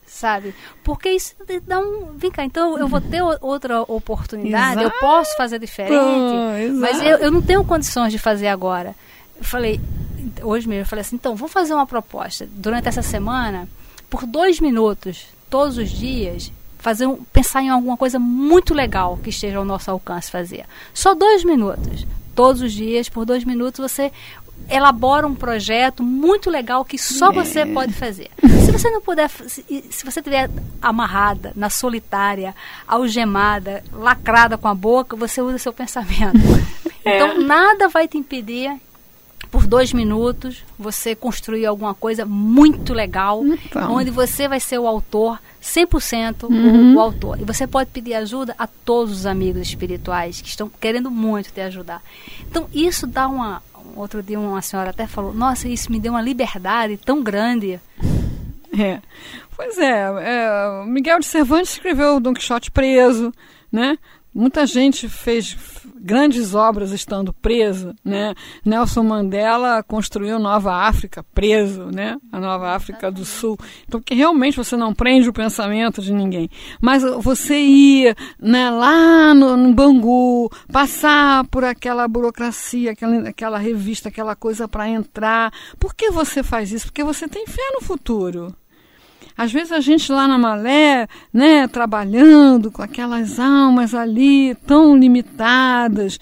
sabe? 0.05 0.53
Porque 0.83 1.09
isso 1.09 1.33
dá 1.65 1.79
um, 1.79 2.13
vem 2.15 2.29
cá, 2.29 2.43
então 2.43 2.77
eu 2.77 2.87
vou 2.87 3.01
ter 3.01 3.21
outra 3.41 3.81
oportunidade, 3.83 4.79
exato. 4.79 4.95
eu 4.95 4.99
posso 4.99 5.35
fazer 5.37 5.59
diferente, 5.59 6.71
mas 6.73 7.01
eu, 7.01 7.17
eu 7.17 7.31
não 7.31 7.41
tenho 7.41 7.63
condições 7.63 8.11
de 8.11 8.19
fazer 8.19 8.47
agora. 8.47 8.95
Eu 9.37 9.43
falei, 9.43 9.79
hoje 10.41 10.67
mesmo, 10.67 10.81
eu 10.81 10.85
falei 10.85 11.01
assim, 11.01 11.15
então, 11.15 11.35
vamos 11.35 11.51
fazer 11.53 11.73
uma 11.73 11.87
proposta. 11.87 12.47
Durante 12.51 12.87
essa 12.87 13.01
semana, 13.01 13.67
por 14.09 14.25
dois 14.25 14.59
minutos, 14.59 15.25
todos 15.49 15.77
os 15.77 15.89
dias, 15.89 16.51
fazer 16.79 17.05
um, 17.05 17.15
pensar 17.15 17.61
em 17.61 17.69
alguma 17.69 17.95
coisa 17.95 18.17
muito 18.17 18.73
legal 18.73 19.19
que 19.21 19.29
esteja 19.29 19.57
ao 19.57 19.65
nosso 19.65 19.91
alcance 19.91 20.31
fazer. 20.31 20.65
Só 20.93 21.13
dois 21.13 21.43
minutos. 21.43 22.07
Todos 22.33 22.61
os 22.61 22.71
dias, 22.71 23.09
por 23.09 23.25
dois 23.25 23.43
minutos, 23.43 23.79
você 23.79 24.11
elabora 24.69 25.27
um 25.27 25.35
projeto 25.35 26.03
muito 26.03 26.49
legal 26.49 26.85
que 26.85 26.97
só 26.97 27.31
é. 27.31 27.33
você 27.33 27.65
pode 27.65 27.93
fazer. 27.93 28.29
Se 28.65 28.71
você 28.71 28.89
não 28.89 29.01
puder, 29.01 29.29
se, 29.29 29.63
se 29.89 30.05
você 30.05 30.19
estiver 30.19 30.49
amarrada, 30.81 31.51
na 31.55 31.69
solitária, 31.71 32.55
algemada, 32.87 33.83
lacrada 33.91 34.57
com 34.57 34.67
a 34.67 34.75
boca, 34.75 35.15
você 35.15 35.41
usa 35.41 35.57
seu 35.57 35.73
pensamento. 35.73 36.39
É. 37.05 37.15
Então 37.15 37.41
nada 37.41 37.87
vai 37.87 38.09
te 38.09 38.17
impedir 38.17 38.77
por 39.49 39.65
dois 39.65 39.93
minutos 39.93 40.65
você 40.77 41.15
construir 41.15 41.65
alguma 41.65 41.93
coisa 41.93 42.25
muito 42.25 42.93
legal, 42.93 43.41
então. 43.45 43.93
onde 43.93 44.11
você 44.11 44.49
vai 44.49 44.59
ser 44.59 44.79
o 44.79 44.85
autor, 44.85 45.39
100% 45.61 46.43
uhum. 46.43 46.93
o, 46.93 46.95
o 46.95 46.99
autor. 46.99 47.39
E 47.39 47.43
você 47.43 47.67
pode 47.67 47.89
pedir 47.91 48.13
ajuda 48.13 48.55
a 48.57 48.67
todos 48.67 49.13
os 49.13 49.25
amigos 49.25 49.61
espirituais 49.61 50.41
que 50.41 50.49
estão 50.49 50.69
querendo 50.79 51.11
muito 51.11 51.51
te 51.51 51.61
ajudar. 51.61 52.01
Então, 52.49 52.67
isso 52.73 53.05
dá 53.05 53.27
uma. 53.27 53.61
Outro 53.95 54.21
dia, 54.21 54.39
uma 54.39 54.61
senhora 54.61 54.91
até 54.91 55.07
falou: 55.07 55.33
Nossa, 55.33 55.67
isso 55.67 55.91
me 55.91 55.99
deu 55.99 56.13
uma 56.13 56.21
liberdade 56.21 56.97
tão 56.97 57.23
grande. 57.23 57.79
É. 58.77 59.01
Pois 59.55 59.77
é, 59.77 60.05
é 60.21 60.85
Miguel 60.85 61.19
de 61.19 61.25
Cervantes 61.25 61.73
escreveu 61.73 62.19
Don 62.19 62.33
Quixote 62.33 62.71
preso, 62.71 63.33
né? 63.71 63.97
Muita 64.33 64.65
gente 64.65 65.09
fez 65.09 65.57
grandes 65.99 66.55
obras 66.55 66.91
estando 66.91 67.33
preso, 67.33 67.93
né? 68.03 68.33
Nelson 68.63 69.03
Mandela 69.03 69.83
construiu 69.83 70.39
Nova 70.39 70.73
África 70.87 71.23
preso, 71.33 71.85
né? 71.85 72.17
A 72.31 72.39
Nova 72.39 72.69
África 72.75 73.11
do 73.11 73.25
Sul. 73.25 73.57
Então, 73.87 74.01
que 74.01 74.13
realmente 74.13 74.55
você 74.55 74.77
não 74.77 74.93
prende 74.93 75.27
o 75.27 75.33
pensamento 75.33 76.01
de 76.01 76.13
ninguém. 76.13 76.49
Mas 76.79 77.03
você 77.21 77.59
ir 77.59 78.15
né, 78.39 78.69
lá 78.69 79.33
no, 79.33 79.57
no 79.57 79.73
Bangu, 79.73 80.49
passar 80.71 81.45
por 81.47 81.63
aquela 81.63 82.07
burocracia, 82.07 82.91
aquela, 82.91 83.29
aquela 83.29 83.57
revista, 83.57 84.09
aquela 84.09 84.35
coisa 84.35 84.67
para 84.67 84.87
entrar. 84.87 85.51
Por 85.77 85.93
que 85.93 86.11
você 86.11 86.43
faz 86.43 86.71
isso? 86.71 86.85
Porque 86.85 87.03
você 87.03 87.27
tem 87.27 87.45
fé 87.45 87.63
no 87.73 87.81
futuro. 87.81 88.55
Às 89.39 89.53
vezes 89.53 89.71
a 89.71 89.79
gente 89.79 90.11
lá 90.11 90.27
na 90.27 90.37
Malé, 90.37 91.07
né, 91.31 91.65
trabalhando 91.65 92.69
com 92.69 92.81
aquelas 92.81 93.39
almas 93.39 93.93
ali 93.93 94.53
tão 94.67 94.97
limitadas, 94.97 96.19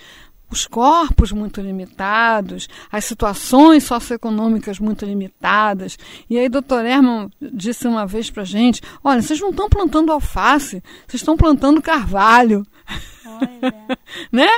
os 0.51 0.67
corpos 0.67 1.32
muito 1.32 1.60
limitados, 1.60 2.69
as 2.91 3.06
situações 3.06 3.86
socioeconômicas 3.86 4.77
muito 4.80 5.03
limitadas. 5.03 5.97
E 6.30 6.38
aí, 6.38 6.47
doutor 6.47 6.86
Herman 6.86 7.27
disse 7.41 7.88
uma 7.88 8.06
vez 8.06 8.30
para 8.30 8.43
gente: 8.43 8.84
olha, 9.03 9.19
vocês 9.19 9.41
não 9.41 9.49
estão 9.49 9.67
plantando 9.67 10.12
alface, 10.12 10.84
vocês 11.08 11.19
estão 11.19 11.36
plantando 11.36 11.82
carvalho. 11.82 12.63
né? 14.31 14.49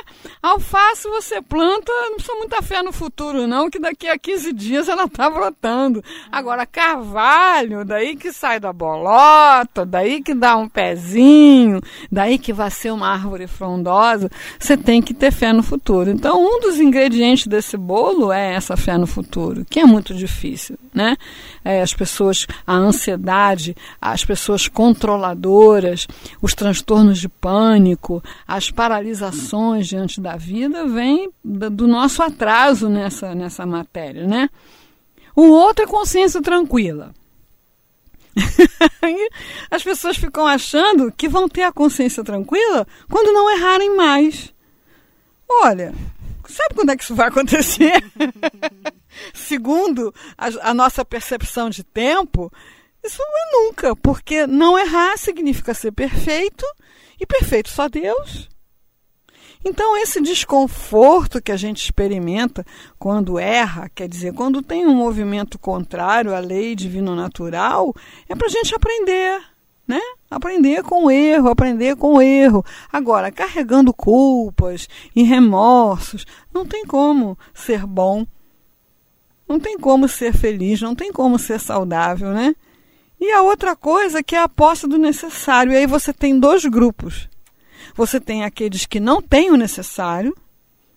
Alface 0.41 1.07
você 1.09 1.41
planta, 1.41 1.91
não 1.91 2.15
precisa 2.15 2.35
muita 2.35 2.61
fé 2.61 2.81
no 2.81 2.91
futuro, 2.91 3.47
não, 3.47 3.69
que 3.69 3.79
daqui 3.79 4.07
a 4.07 4.17
15 4.17 4.53
dias 4.53 4.87
ela 4.87 5.05
está 5.05 5.29
brotando. 5.29 6.03
Agora, 6.31 6.65
carvalho, 6.65 7.83
daí 7.83 8.15
que 8.15 8.31
sai 8.31 8.59
da 8.59 8.71
bolota, 8.71 9.85
daí 9.85 10.21
que 10.21 10.33
dá 10.33 10.55
um 10.55 10.67
pezinho, 10.67 11.81
daí 12.11 12.37
que 12.37 12.53
vai 12.53 12.71
ser 12.71 12.91
uma 12.91 13.09
árvore 13.09 13.47
frondosa, 13.47 14.29
você 14.57 14.77
tem 14.77 15.01
que 15.01 15.13
ter 15.13 15.31
fé 15.31 15.51
no 15.51 15.63
futuro. 15.63 16.09
Então, 16.09 16.41
um 16.41 16.59
dos 16.59 16.79
ingredientes 16.79 17.47
desse 17.47 17.77
bolo 17.77 18.31
é 18.31 18.53
essa 18.53 18.77
fé 18.77 18.97
no 18.97 19.07
futuro, 19.07 19.65
que 19.69 19.79
é 19.79 19.85
muito 19.85 20.13
difícil, 20.13 20.77
né? 20.93 21.17
É, 21.63 21.81
as 21.81 21.93
pessoas, 21.93 22.47
a 22.65 22.73
ansiedade, 22.73 23.75
as 24.01 24.23
pessoas 24.23 24.67
controladoras, 24.67 26.07
os 26.41 26.53
transtornos 26.53 27.19
de 27.19 27.27
pânico, 27.27 28.23
as 28.59 28.69
paralisações 28.69 29.87
diante 29.87 30.19
da 30.19 30.35
vida 30.35 30.85
vêm 30.85 31.31
do 31.41 31.87
nosso 31.87 32.21
atraso 32.21 32.89
nessa, 32.89 33.33
nessa 33.33 33.65
matéria, 33.65 34.27
né? 34.27 34.49
O 35.33 35.43
outro 35.43 35.85
é 35.85 35.87
consciência 35.87 36.41
tranquila. 36.41 37.13
As 39.71 39.81
pessoas 39.81 40.17
ficam 40.17 40.45
achando 40.45 41.09
que 41.09 41.29
vão 41.29 41.47
ter 41.47 41.63
a 41.63 41.71
consciência 41.71 42.21
tranquila 42.21 42.85
quando 43.09 43.31
não 43.31 43.49
errarem 43.49 43.95
mais. 43.95 44.53
Olha, 45.49 45.93
sabe 46.45 46.75
quando 46.75 46.89
é 46.89 46.97
que 46.97 47.03
isso 47.03 47.15
vai 47.15 47.29
acontecer? 47.29 48.03
Segundo 49.33 50.13
a, 50.37 50.69
a 50.69 50.73
nossa 50.73 51.05
percepção 51.05 51.69
de 51.69 51.85
tempo, 51.85 52.51
isso 53.01 53.19
não 53.19 53.37
é 53.37 53.67
nunca, 53.67 53.95
porque 53.95 54.45
não 54.45 54.77
errar 54.77 55.17
significa 55.17 55.73
ser 55.73 55.93
perfeito 55.93 56.65
e 57.19 57.25
perfeito 57.25 57.69
só 57.69 57.87
Deus. 57.87 58.49
Então, 59.63 59.97
esse 59.97 60.21
desconforto 60.21 61.41
que 61.41 61.51
a 61.51 61.57
gente 61.57 61.83
experimenta 61.83 62.65
quando 62.97 63.37
erra, 63.37 63.91
quer 63.93 64.07
dizer, 64.07 64.33
quando 64.33 64.61
tem 64.61 64.87
um 64.87 64.95
movimento 64.95 65.59
contrário 65.59 66.33
à 66.33 66.39
lei 66.39 66.75
divino-natural, 66.75 67.93
é 68.29 68.35
para 68.35 68.47
a 68.47 68.49
gente 68.49 68.73
aprender, 68.73 69.41
né? 69.85 69.99
Aprender 70.31 70.81
com 70.83 71.05
o 71.05 71.11
erro, 71.11 71.49
aprender 71.49 71.97
com 71.97 72.13
o 72.13 72.21
erro. 72.21 72.63
Agora, 72.91 73.33
carregando 73.33 73.93
culpas 73.93 74.87
e 75.13 75.23
remorsos, 75.23 76.25
não 76.53 76.65
tem 76.65 76.85
como 76.85 77.37
ser 77.53 77.85
bom, 77.85 78.25
não 79.45 79.59
tem 79.59 79.77
como 79.77 80.07
ser 80.07 80.33
feliz, 80.33 80.79
não 80.79 80.95
tem 80.95 81.11
como 81.11 81.37
ser 81.37 81.59
saudável, 81.59 82.29
né? 82.29 82.55
E 83.19 83.31
a 83.31 83.41
outra 83.41 83.75
coisa 83.75 84.23
que 84.23 84.35
é 84.35 84.41
a 84.41 84.47
posse 84.47 84.87
do 84.87 84.97
necessário. 84.97 85.73
E 85.73 85.77
aí 85.77 85.85
você 85.85 86.13
tem 86.13 86.39
dois 86.39 86.63
grupos. 86.65 87.27
Você 87.95 88.19
tem 88.19 88.43
aqueles 88.43 88.85
que 88.85 88.99
não 88.99 89.21
têm 89.21 89.51
o 89.51 89.57
necessário, 89.57 90.35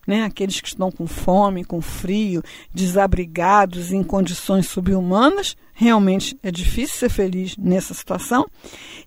né? 0.07 0.23
aqueles 0.23 0.61
que 0.61 0.67
estão 0.67 0.91
com 0.91 1.05
fome, 1.05 1.65
com 1.65 1.81
frio, 1.81 2.43
desabrigados, 2.73 3.91
em 3.91 4.03
condições 4.03 4.67
subhumanas. 4.67 5.57
Realmente 5.73 6.37
é 6.41 6.51
difícil 6.51 6.97
ser 6.97 7.09
feliz 7.09 7.57
nessa 7.57 7.93
situação. 7.93 8.47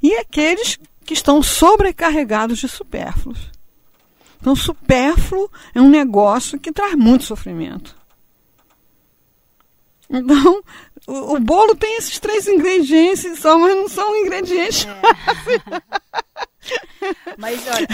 E 0.03 0.15
aqueles 0.17 0.79
que 1.07 1.15
estão 1.15 1.43
sobrecarregados 1.43 2.59
de 2.59 2.69
supérfluos. 2.69 3.51
Então, 4.41 4.55
supérfluo 4.55 5.51
é 5.75 5.81
um 5.81 5.89
negócio 5.89 6.59
que 6.59 6.73
traz 6.73 6.95
muito 6.95 7.25
sofrimento. 7.25 7.97
Então, 10.09 10.63
o, 11.07 11.35
o, 11.35 11.41
bolo 11.41 11.75
tem 11.75 11.97
esses 11.97 12.19
três 12.19 12.47
ingredientes 12.47 13.39
só, 13.39 13.59
mas 13.59 13.77
não 13.77 13.89
são 13.89 14.17
ingredientes. 14.17 14.87
É. 14.87 15.83
mas 17.39 17.61
olha, 17.69 17.89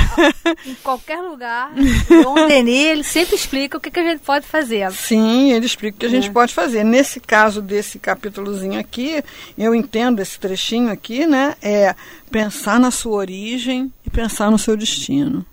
em 0.67 0.75
qualquer 0.77 1.21
lugar, 1.21 1.73
o 1.75 2.47
Denis, 2.47 2.89
ele 2.89 3.05
sempre 3.05 3.35
explica 3.35 3.77
o 3.77 3.81
que, 3.81 3.91
que, 3.91 4.01
a 4.01 4.03
gente 4.03 4.21
pode 4.21 4.47
fazer. 4.47 4.91
Sim, 4.93 5.53
ele 5.53 5.67
explica 5.67 5.97
o 5.97 6.01
que 6.01 6.07
a 6.07 6.11
gente 6.11 6.29
é. 6.29 6.33
pode 6.33 6.55
fazer. 6.55 6.85
Nesse 6.85 7.21
caso 7.21 7.61
desse 7.61 7.99
capítulozinho 7.99 8.79
aqui, 8.79 9.23
eu 9.57 9.75
entendo 9.75 10.21
esse 10.21 10.39
trechinho 10.39 10.91
aqui, 10.91 11.27
né? 11.27 11.55
É 11.61 11.95
pensar 12.31 12.79
na 12.79 12.91
sua 12.91 13.17
origem 13.17 13.93
e 14.07 14.11
pensar 14.11 14.51
no 14.51 14.59
seu 14.59 14.77
destino. 14.77 15.45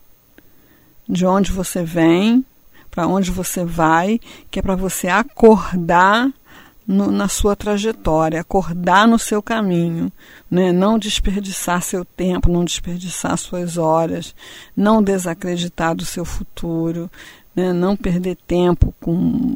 De 1.07 1.25
onde 1.25 1.51
você 1.51 1.83
vem, 1.83 2.45
para 2.91 3.07
onde 3.07 3.31
você 3.31 3.65
vai, 3.65 4.19
que 4.49 4.59
é 4.59 4.61
para 4.61 4.75
você 4.75 5.07
acordar 5.07 6.31
no, 6.89 7.11
na 7.11 7.27
sua 7.27 7.55
trajetória, 7.55 8.41
acordar 8.41 9.07
no 9.07 9.19
seu 9.19 9.43
caminho, 9.43 10.11
né? 10.49 10.71
não 10.71 10.97
desperdiçar 10.97 11.83
seu 11.83 12.03
tempo, 12.03 12.51
não 12.51 12.65
desperdiçar 12.65 13.37
suas 13.37 13.77
horas, 13.77 14.33
não 14.75 15.03
desacreditar 15.03 15.95
do 15.95 16.03
seu 16.03 16.25
futuro, 16.25 17.07
né? 17.55 17.71
não 17.71 17.95
perder 17.95 18.35
tempo 18.47 18.91
com 18.99 19.55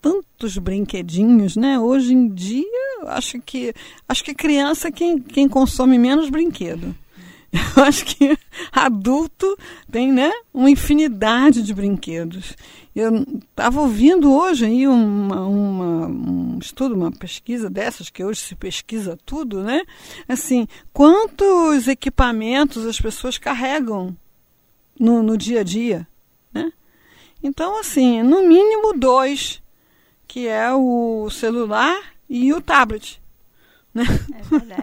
tantos 0.00 0.56
brinquedinhos, 0.56 1.56
né? 1.56 1.78
Hoje 1.78 2.12
em 2.12 2.28
dia, 2.28 2.64
acho 3.08 3.40
que 3.40 3.74
acho 4.08 4.24
que 4.24 4.34
criança 4.34 4.86
é 4.88 4.92
quem, 4.92 5.18
quem 5.18 5.48
consome 5.48 5.98
menos 5.98 6.30
brinquedo. 6.30 6.94
Eu 7.76 7.84
acho 7.84 8.04
que 8.04 8.36
adulto 8.72 9.58
tem, 9.90 10.10
né, 10.10 10.32
uma 10.52 10.70
infinidade 10.70 11.62
de 11.62 11.74
brinquedos. 11.74 12.56
Eu 12.94 13.24
estava 13.38 13.80
ouvindo 13.80 14.32
hoje 14.32 14.64
aí 14.66 14.86
uma, 14.86 15.46
uma, 15.46 16.06
um 16.06 16.58
estudo, 16.58 16.94
uma 16.94 17.12
pesquisa 17.12 17.70
dessas, 17.70 18.10
que 18.10 18.24
hoje 18.24 18.40
se 18.40 18.54
pesquisa 18.54 19.18
tudo, 19.24 19.62
né? 19.62 19.82
Assim, 20.28 20.66
quantos 20.92 21.88
equipamentos 21.88 22.84
as 22.84 23.00
pessoas 23.00 23.38
carregam 23.38 24.16
no, 24.98 25.22
no 25.22 25.36
dia 25.36 25.60
a 25.60 25.64
dia, 25.64 26.06
né? 26.52 26.72
Então, 27.42 27.78
assim, 27.78 28.22
no 28.22 28.46
mínimo 28.46 28.92
dois, 28.98 29.62
que 30.26 30.46
é 30.46 30.72
o 30.72 31.28
celular 31.30 32.12
e 32.28 32.52
o 32.52 32.60
tablet. 32.60 33.21
Né? 33.94 34.04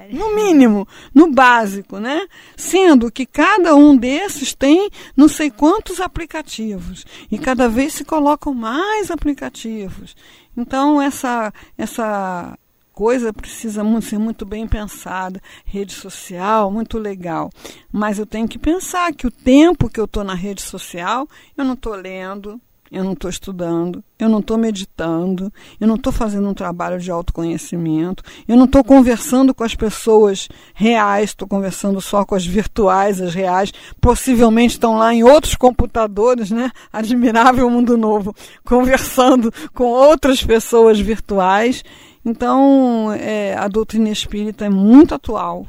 É 0.09 0.13
no 0.13 0.35
mínimo, 0.35 0.87
no 1.13 1.31
básico, 1.31 1.97
né? 1.99 2.27
Sendo 2.55 3.11
que 3.11 3.25
cada 3.25 3.75
um 3.75 3.97
desses 3.97 4.53
tem 4.53 4.89
não 5.15 5.27
sei 5.27 5.49
quantos 5.49 5.99
aplicativos 5.99 7.05
e 7.31 7.37
cada 7.37 7.67
vez 7.67 7.93
se 7.93 8.05
colocam 8.05 8.53
mais 8.53 9.09
aplicativos. 9.09 10.15
Então 10.55 11.01
essa 11.01 11.51
essa 11.77 12.57
coisa 12.99 13.31
precisa 13.31 13.81
ser 14.01 14.17
muito 14.17 14.45
bem 14.45 14.67
pensada, 14.67 15.41
rede 15.63 15.93
social, 15.93 16.69
muito 16.69 16.97
legal. 16.97 17.49
Mas 17.89 18.19
eu 18.19 18.25
tenho 18.25 18.45
que 18.45 18.59
pensar 18.59 19.13
que 19.13 19.25
o 19.25 19.31
tempo 19.31 19.89
que 19.89 19.99
eu 19.99 20.05
estou 20.05 20.23
na 20.23 20.33
rede 20.33 20.61
social, 20.61 21.25
eu 21.57 21.63
não 21.63 21.75
estou 21.75 21.95
lendo, 21.95 22.59
eu 22.91 23.03
não 23.03 23.13
estou 23.13 23.29
estudando, 23.29 24.03
eu 24.17 24.27
não 24.27 24.39
estou 24.39 24.57
meditando, 24.57 25.51
eu 25.79 25.87
não 25.87 25.95
estou 25.95 26.11
fazendo 26.11 26.47
um 26.47 26.53
trabalho 26.53 26.99
de 26.99 27.11
autoconhecimento, 27.11 28.23
eu 28.47 28.57
não 28.57 28.65
estou 28.65 28.83
conversando 28.83 29.53
com 29.53 29.63
as 29.63 29.75
pessoas 29.75 30.49
reais, 30.73 31.29
estou 31.29 31.47
conversando 31.47 32.01
só 32.01 32.25
com 32.25 32.35
as 32.35 32.45
virtuais, 32.45 33.21
as 33.21 33.33
reais, 33.33 33.71
possivelmente 34.01 34.73
estão 34.73 34.97
lá 34.97 35.13
em 35.13 35.23
outros 35.23 35.55
computadores, 35.55 36.49
né? 36.51 36.71
Admirável 36.91 37.69
mundo 37.69 37.97
novo, 37.97 38.35
conversando 38.65 39.53
com 39.73 39.85
outras 39.85 40.43
pessoas 40.43 40.99
virtuais. 40.99 41.83
Então, 42.25 43.13
é, 43.13 43.55
a 43.55 43.67
doutrina 43.67 44.09
espírita 44.09 44.65
é 44.65 44.69
muito 44.69 45.13
atual. 45.13 45.67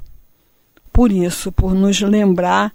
Por 0.92 1.12
isso, 1.12 1.52
por 1.52 1.74
nos 1.74 2.00
lembrar 2.00 2.72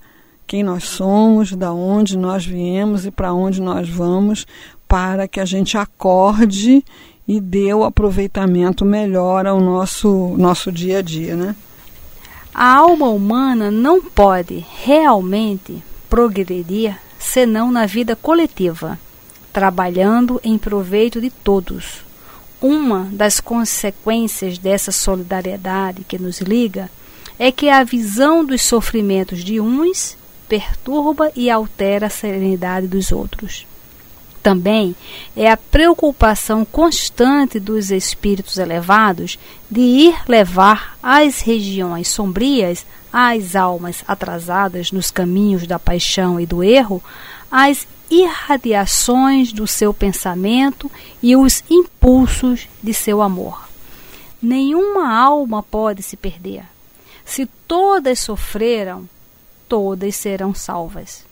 quem 0.47 0.63
nós 0.63 0.83
somos, 0.85 1.53
da 1.53 1.73
onde 1.73 2.17
nós 2.17 2.45
viemos 2.45 3.05
e 3.05 3.11
para 3.11 3.33
onde 3.33 3.61
nós 3.61 3.89
vamos, 3.89 4.45
para 4.87 5.27
que 5.27 5.39
a 5.39 5.45
gente 5.45 5.77
acorde 5.77 6.83
e 7.27 7.39
dê 7.39 7.73
o 7.73 7.83
aproveitamento 7.83 8.85
melhor 8.85 9.47
ao 9.47 9.59
nosso, 9.59 10.35
nosso 10.37 10.71
dia 10.71 10.99
a 10.99 11.01
dia, 11.01 11.35
né? 11.35 11.55
A 12.53 12.75
alma 12.75 13.09
humana 13.09 13.69
não 13.69 14.01
pode 14.01 14.65
realmente 14.83 15.83
progredir 16.09 16.97
senão 17.19 17.71
na 17.71 17.85
vida 17.85 18.15
coletiva, 18.15 18.99
trabalhando 19.51 20.39
em 20.43 20.57
proveito 20.57 21.19
de 21.19 21.29
todos. 21.29 22.05
Uma 22.61 23.09
das 23.11 23.39
consequências 23.39 24.57
dessa 24.57 24.91
solidariedade 24.91 26.05
que 26.07 26.17
nos 26.17 26.39
liga 26.39 26.89
é 27.37 27.51
que 27.51 27.67
a 27.67 27.83
visão 27.83 28.45
dos 28.45 28.61
sofrimentos 28.61 29.43
de 29.43 29.59
uns 29.59 30.17
perturba 30.47 31.31
e 31.35 31.49
altera 31.49 32.07
a 32.07 32.09
serenidade 32.09 32.87
dos 32.87 33.11
outros. 33.11 33.65
Também 34.45 34.95
é 35.35 35.49
a 35.49 35.57
preocupação 35.57 36.63
constante 36.63 37.59
dos 37.59 37.89
espíritos 37.89 38.59
elevados 38.59 39.39
de 39.71 39.81
ir 39.81 40.15
levar 40.27 40.95
às 41.01 41.41
regiões 41.41 42.09
sombrias, 42.09 42.85
às 43.11 43.55
almas 43.55 44.03
atrasadas 44.07 44.91
nos 44.91 45.09
caminhos 45.09 45.65
da 45.65 45.79
paixão 45.79 46.39
e 46.39 46.45
do 46.45 46.63
erro, 46.63 47.03
as 47.49 47.87
irradiações 48.09 49.51
do 49.51 49.65
seu 49.65 49.91
pensamento 49.91 50.91
e 51.23 51.35
os 51.35 51.63
impulsos 51.67 52.67
de 52.83 52.93
seu 52.93 53.23
amor. 53.23 53.67
Nenhuma 54.39 55.11
alma 55.11 55.63
pode 55.63 56.03
se 56.03 56.15
perder. 56.15 56.65
Se 57.25 57.47
todas 57.67 58.19
sofreram, 58.19 59.09
todas 59.67 60.15
serão 60.15 60.53
salvas. 60.53 61.25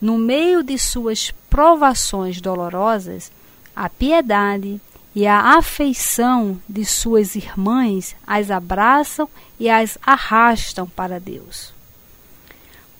No 0.00 0.18
meio 0.18 0.62
de 0.62 0.78
suas 0.78 1.32
provações 1.48 2.40
dolorosas, 2.40 3.30
a 3.74 3.88
piedade 3.88 4.80
e 5.14 5.26
a 5.26 5.56
afeição 5.58 6.60
de 6.68 6.84
suas 6.84 7.34
irmãs 7.34 8.16
as 8.26 8.50
abraçam 8.50 9.28
e 9.60 9.68
as 9.68 9.98
arrastam 10.04 10.86
para 10.86 11.20
Deus. 11.20 11.72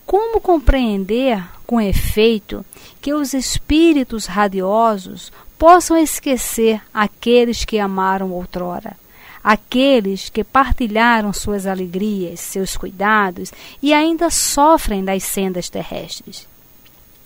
Como 0.05 0.39
compreender 0.39 1.43
com 1.65 1.81
efeito 1.81 2.65
que 3.01 3.13
os 3.13 3.33
espíritos 3.33 4.25
radiosos 4.25 5.31
possam 5.57 5.97
esquecer 5.97 6.81
aqueles 6.93 7.65
que 7.65 7.79
amaram 7.79 8.31
outrora? 8.31 8.95
Aqueles 9.43 10.29
que 10.29 10.43
partilharam 10.43 11.33
suas 11.33 11.67
alegrias, 11.67 12.39
seus 12.39 12.77
cuidados 12.77 13.51
e 13.81 13.93
ainda 13.93 14.29
sofrem 14.29 15.03
das 15.03 15.23
sendas 15.23 15.69
terrestres. 15.69 16.47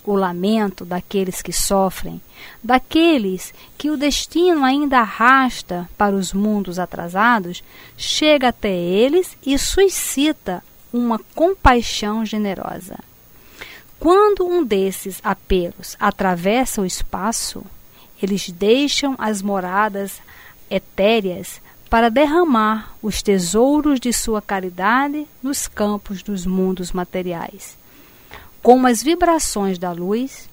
O 0.04 0.16
lamento 0.16 0.86
daqueles 0.86 1.42
que 1.42 1.52
sofrem, 1.52 2.20
daqueles 2.64 3.54
que 3.78 3.90
o 3.90 3.98
destino 3.98 4.64
ainda 4.64 5.00
arrasta 5.00 5.88
para 5.98 6.16
os 6.16 6.34
mundos 6.34 6.80
atrasados, 6.80 7.64
chega 7.98 8.48
até 8.48 8.74
eles 8.74 9.38
e 9.46 9.58
suscita 9.58 10.64
uma 10.94 11.20
compaixão 11.36 12.26
generosa. 12.26 12.98
Quando 14.00 14.48
um 14.48 14.64
desses 14.64 15.20
apelos 15.24 15.98
atravessa 16.00 16.82
o 16.82 16.86
espaço, 16.86 17.64
eles 18.22 18.50
deixam 18.50 19.16
as 19.18 19.42
moradas 19.42 20.22
etéreas 20.70 21.62
para 21.88 22.10
derramar 22.10 22.94
os 23.02 23.22
tesouros 23.22 24.00
de 24.00 24.12
sua 24.12 24.42
caridade 24.42 25.28
nos 25.42 25.68
campos 25.68 26.22
dos 26.22 26.46
mundos 26.46 26.92
materiais. 26.92 27.78
Como 28.62 28.88
as 28.88 29.02
vibrações 29.02 29.78
da 29.78 29.92
luz, 29.92 30.50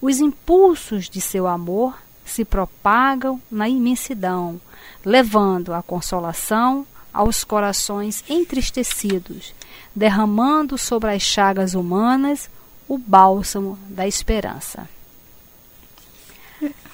os 0.00 0.20
impulsos 0.20 1.08
de 1.08 1.20
seu 1.20 1.46
amor 1.46 1.96
se 2.24 2.44
propagam 2.44 3.40
na 3.50 3.68
imensidão, 3.68 4.60
levando 5.04 5.74
a 5.74 5.82
consolação 5.82 6.86
aos 7.12 7.44
corações 7.44 8.22
entristecidos, 8.28 9.54
derramando 9.94 10.76
sobre 10.76 11.12
as 11.12 11.22
chagas 11.22 11.74
humanas 11.74 12.50
o 12.88 12.98
bálsamo 12.98 13.78
da 13.88 14.06
esperança. 14.06 14.88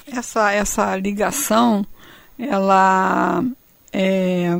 Essa, 0.07 0.53
essa 0.53 0.97
ligação, 0.97 1.87
ela 2.39 3.45
é, 3.93 4.59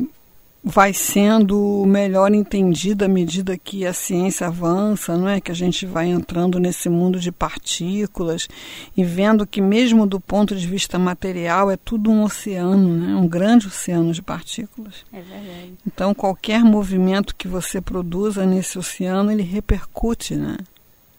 vai 0.65 0.93
sendo 0.95 1.85
melhor 1.87 2.33
entendida 2.33 3.07
à 3.07 3.09
medida 3.09 3.59
que 3.59 3.85
a 3.85 3.93
ciência 3.93 4.47
avança, 4.47 5.17
não 5.17 5.29
é? 5.29 5.41
Que 5.41 5.51
a 5.51 5.55
gente 5.55 5.85
vai 5.85 6.07
entrando 6.07 6.61
nesse 6.61 6.89
mundo 6.89 7.19
de 7.19 7.33
partículas 7.33 8.49
e 8.97 9.03
vendo 9.03 9.47
que 9.47 9.61
mesmo 9.61 10.07
do 10.07 10.21
ponto 10.21 10.55
de 10.55 10.67
vista 10.67 10.99
material 10.99 11.71
é 11.71 11.77
tudo 11.77 12.11
um 12.11 12.23
oceano, 12.23 12.97
né? 12.97 13.17
Um 13.17 13.27
grande 13.27 13.67
oceano 13.67 14.13
de 14.13 14.23
partículas. 14.23 15.05
É 15.13 15.21
verdade. 15.21 15.73
Então 15.85 16.15
qualquer 16.15 16.63
movimento 16.63 17.35
que 17.35 17.49
você 17.49 17.81
produza 17.81 18.47
nesse 18.47 18.79
oceano 18.79 19.33
ele 19.33 19.43
repercute, 19.43 20.37
né? 20.37 20.57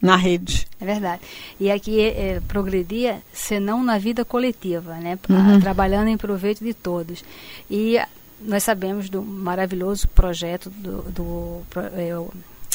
Na 0.03 0.17
rede. 0.17 0.67
É 0.81 0.85
verdade. 0.85 1.21
E 1.57 1.71
aqui 1.71 2.01
é, 2.01 2.41
progredia, 2.45 3.21
senão 3.31 3.81
na 3.81 3.97
vida 3.97 4.25
coletiva, 4.25 4.95
né? 4.95 5.17
Uhum. 5.29 5.61
Trabalhando 5.61 6.09
em 6.09 6.17
proveito 6.17 6.61
de 6.61 6.73
todos. 6.73 7.23
E 7.71 7.97
nós 8.41 8.63
sabemos 8.63 9.09
do 9.09 9.23
maravilhoso 9.23 10.09
projeto 10.09 10.69
do, 10.69 11.03
do 11.03 11.61
é, 11.95 12.17
o, 12.17 12.29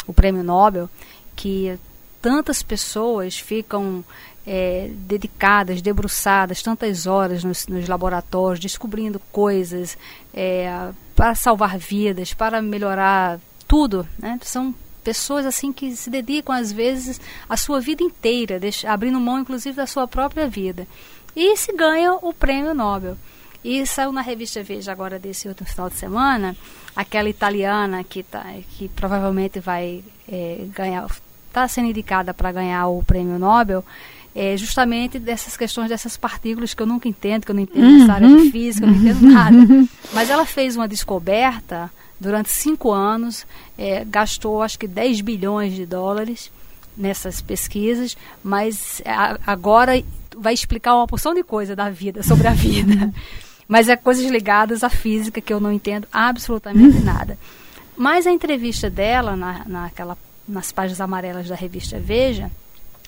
o 0.06 0.14
Prêmio 0.14 0.42
Nobel, 0.42 0.88
que 1.36 1.78
tantas 2.22 2.62
pessoas 2.62 3.38
ficam 3.38 4.02
é, 4.46 4.90
dedicadas, 5.06 5.82
debruçadas 5.82 6.62
tantas 6.62 7.06
horas 7.06 7.44
nos, 7.44 7.66
nos 7.66 7.86
laboratórios, 7.86 8.58
descobrindo 8.58 9.20
coisas 9.30 9.98
é, 10.32 10.88
para 11.14 11.34
salvar 11.34 11.76
vidas, 11.76 12.32
para 12.32 12.62
melhorar 12.62 13.38
tudo. 13.66 14.08
Né? 14.18 14.40
São 14.42 14.74
pessoas 15.02 15.46
assim 15.46 15.72
que 15.72 15.94
se 15.96 16.10
dedicam 16.10 16.54
às 16.54 16.72
vezes 16.72 17.20
a 17.48 17.56
sua 17.56 17.80
vida 17.80 18.02
inteira, 18.02 18.58
deixa, 18.58 18.90
abrindo 18.90 19.20
mão 19.20 19.38
inclusive 19.38 19.76
da 19.76 19.86
sua 19.86 20.06
própria 20.06 20.48
vida. 20.48 20.86
E 21.34 21.56
se 21.56 21.72
ganha 21.72 22.14
o 22.14 22.32
prêmio 22.32 22.74
Nobel. 22.74 23.16
E 23.62 23.84
saiu 23.86 24.12
na 24.12 24.20
revista 24.20 24.62
Veja 24.62 24.92
agora 24.92 25.18
desse 25.18 25.48
outro 25.48 25.64
final 25.64 25.90
de 25.90 25.96
semana, 25.96 26.56
aquela 26.94 27.28
italiana 27.28 28.04
que, 28.04 28.22
tá, 28.22 28.44
que 28.70 28.88
provavelmente 28.88 29.58
vai 29.60 30.02
é, 30.30 30.64
ganhar, 30.74 31.06
está 31.48 31.66
sendo 31.66 31.88
indicada 31.88 32.32
para 32.32 32.52
ganhar 32.52 32.86
o 32.86 33.02
prêmio 33.02 33.38
Nobel, 33.38 33.84
é, 34.34 34.56
justamente 34.56 35.18
dessas 35.18 35.56
questões 35.56 35.88
dessas 35.88 36.16
partículas 36.16 36.72
que 36.72 36.80
eu 36.80 36.86
nunca 36.86 37.08
entendo, 37.08 37.44
que 37.44 37.50
eu 37.50 37.54
não 37.54 37.62
entendo 37.62 37.84
uhum. 37.84 37.98
nessa 37.98 38.12
área 38.12 38.28
de 38.28 38.50
física, 38.50 38.86
eu 38.86 38.90
não 38.90 38.98
entendo 38.98 39.20
nada. 39.22 39.56
Mas 40.14 40.30
ela 40.30 40.46
fez 40.46 40.76
uma 40.76 40.86
descoberta 40.86 41.90
durante 42.20 42.50
cinco 42.50 42.92
anos, 42.92 43.46
é, 43.76 44.04
gastou 44.04 44.62
acho 44.62 44.78
que 44.78 44.88
10 44.88 45.20
bilhões 45.20 45.74
de 45.74 45.86
dólares 45.86 46.50
nessas 46.96 47.40
pesquisas, 47.40 48.16
mas 48.42 49.00
a, 49.04 49.38
agora 49.46 50.02
vai 50.36 50.52
explicar 50.52 50.94
uma 50.94 51.06
porção 51.06 51.34
de 51.34 51.42
coisa 51.42 51.76
da 51.76 51.88
vida, 51.90 52.22
sobre 52.22 52.48
a 52.48 52.52
vida. 52.52 53.12
mas 53.68 53.88
é 53.88 53.96
coisas 53.96 54.24
ligadas 54.30 54.82
à 54.82 54.88
física 54.88 55.40
que 55.40 55.52
eu 55.52 55.60
não 55.60 55.70
entendo 55.70 56.08
absolutamente 56.12 56.98
nada. 57.00 57.38
Mas 57.96 58.26
a 58.26 58.32
entrevista 58.32 58.88
dela, 58.88 59.36
na, 59.36 59.62
naquela, 59.66 60.16
nas 60.46 60.72
páginas 60.72 61.00
amarelas 61.00 61.48
da 61.48 61.54
revista 61.54 61.98
Veja, 62.00 62.50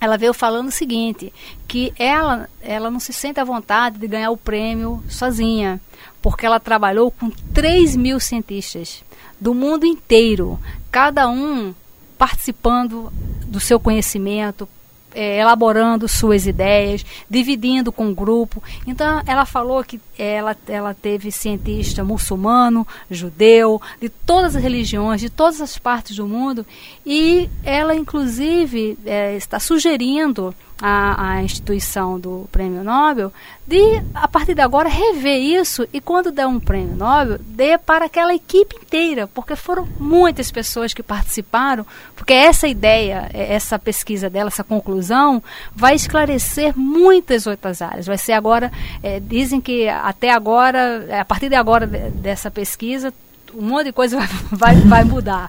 ela 0.00 0.16
veio 0.16 0.32
falando 0.32 0.68
o 0.68 0.72
seguinte, 0.72 1.32
que 1.68 1.92
ela, 1.98 2.48
ela 2.62 2.90
não 2.90 2.98
se 2.98 3.12
sente 3.12 3.38
à 3.38 3.44
vontade 3.44 3.98
de 3.98 4.08
ganhar 4.08 4.30
o 4.30 4.36
prêmio 4.36 5.02
sozinha, 5.08 5.80
porque 6.22 6.46
ela 6.46 6.58
trabalhou 6.58 7.10
com 7.10 7.30
3 7.30 7.96
mil 7.96 8.18
cientistas 8.18 9.04
do 9.38 9.54
mundo 9.54 9.84
inteiro, 9.84 10.58
cada 10.90 11.28
um 11.28 11.74
participando 12.16 13.12
do 13.46 13.60
seu 13.60 13.78
conhecimento, 13.80 14.68
é, 15.14 15.38
elaborando 15.38 16.08
suas 16.08 16.46
ideias, 16.46 17.04
dividindo 17.28 17.92
com 17.92 18.10
o 18.10 18.14
grupo. 18.14 18.62
Então, 18.86 19.22
ela 19.26 19.44
falou 19.44 19.82
que 19.84 20.00
ela, 20.18 20.56
ela 20.68 20.94
teve 20.94 21.32
cientista 21.32 22.04
muçulmano, 22.04 22.86
judeu, 23.10 23.80
de 24.00 24.08
todas 24.08 24.56
as 24.56 24.62
religiões, 24.62 25.20
de 25.20 25.30
todas 25.30 25.60
as 25.60 25.78
partes 25.78 26.16
do 26.16 26.26
mundo, 26.26 26.66
e 27.04 27.48
ela, 27.64 27.94
inclusive, 27.94 28.98
é, 29.04 29.36
está 29.36 29.58
sugerindo 29.58 30.54
à, 30.80 31.32
à 31.32 31.42
instituição 31.42 32.18
do 32.18 32.48
Prêmio 32.50 32.82
Nobel 32.82 33.32
de, 33.70 34.02
a 34.12 34.26
partir 34.26 34.54
de 34.54 34.60
agora, 34.60 34.88
rever 34.88 35.38
isso 35.38 35.86
e, 35.92 36.00
quando 36.00 36.32
der 36.32 36.46
um 36.46 36.58
prêmio 36.58 36.96
Nobel, 36.96 37.38
dê 37.40 37.78
para 37.78 38.06
aquela 38.06 38.34
equipe 38.34 38.74
inteira, 38.74 39.28
porque 39.28 39.54
foram 39.54 39.86
muitas 39.98 40.50
pessoas 40.50 40.92
que 40.92 41.04
participaram, 41.04 41.86
porque 42.16 42.32
essa 42.32 42.66
ideia, 42.66 43.30
essa 43.32 43.78
pesquisa 43.78 44.28
dela, 44.28 44.48
essa 44.48 44.64
conclusão, 44.64 45.40
vai 45.72 45.94
esclarecer 45.94 46.76
muitas 46.76 47.46
outras 47.46 47.80
áreas. 47.80 48.06
Vai 48.06 48.18
ser 48.18 48.32
agora, 48.32 48.72
é, 49.04 49.20
dizem 49.20 49.60
que 49.60 49.88
até 49.88 50.30
agora, 50.30 51.20
a 51.20 51.24
partir 51.24 51.48
de 51.48 51.54
agora 51.54 51.86
dessa 51.86 52.50
pesquisa, 52.50 53.14
um 53.54 53.62
monte 53.62 53.86
de 53.86 53.92
coisa 53.92 54.16
vai, 54.18 54.28
vai, 54.74 54.74
vai 54.74 55.04
mudar. 55.04 55.48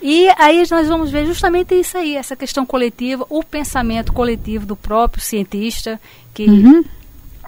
E 0.00 0.28
aí 0.36 0.64
nós 0.70 0.88
vamos 0.88 1.10
ver 1.10 1.26
justamente 1.26 1.74
isso 1.74 1.98
aí, 1.98 2.16
essa 2.16 2.36
questão 2.36 2.64
coletiva, 2.64 3.26
o 3.28 3.42
pensamento 3.42 4.12
coletivo 4.12 4.64
do 4.64 4.76
próprio 4.76 5.22
cientista, 5.22 6.00
que 6.32 6.44
uhum. 6.44 6.84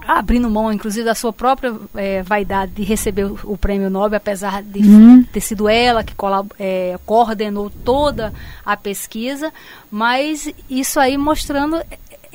abrindo 0.06 0.50
mão, 0.50 0.72
inclusive, 0.72 1.04
da 1.04 1.14
sua 1.14 1.32
própria 1.32 1.74
é, 1.94 2.22
vaidade 2.22 2.72
de 2.72 2.82
receber 2.82 3.24
o, 3.24 3.38
o, 3.44 3.56
prêmio 3.56 3.88
Nobel, 3.88 4.16
apesar 4.16 4.62
de 4.62 4.80
uhum. 4.80 5.22
ter 5.22 5.40
sido 5.40 5.68
ela 5.68 6.02
que 6.02 6.14
é, 6.58 6.98
coordenou 7.06 7.70
toda 7.84 8.32
a 8.64 8.76
pesquisa, 8.76 9.52
mas 9.90 10.52
isso 10.68 10.98
aí 10.98 11.16
mostrando 11.16 11.80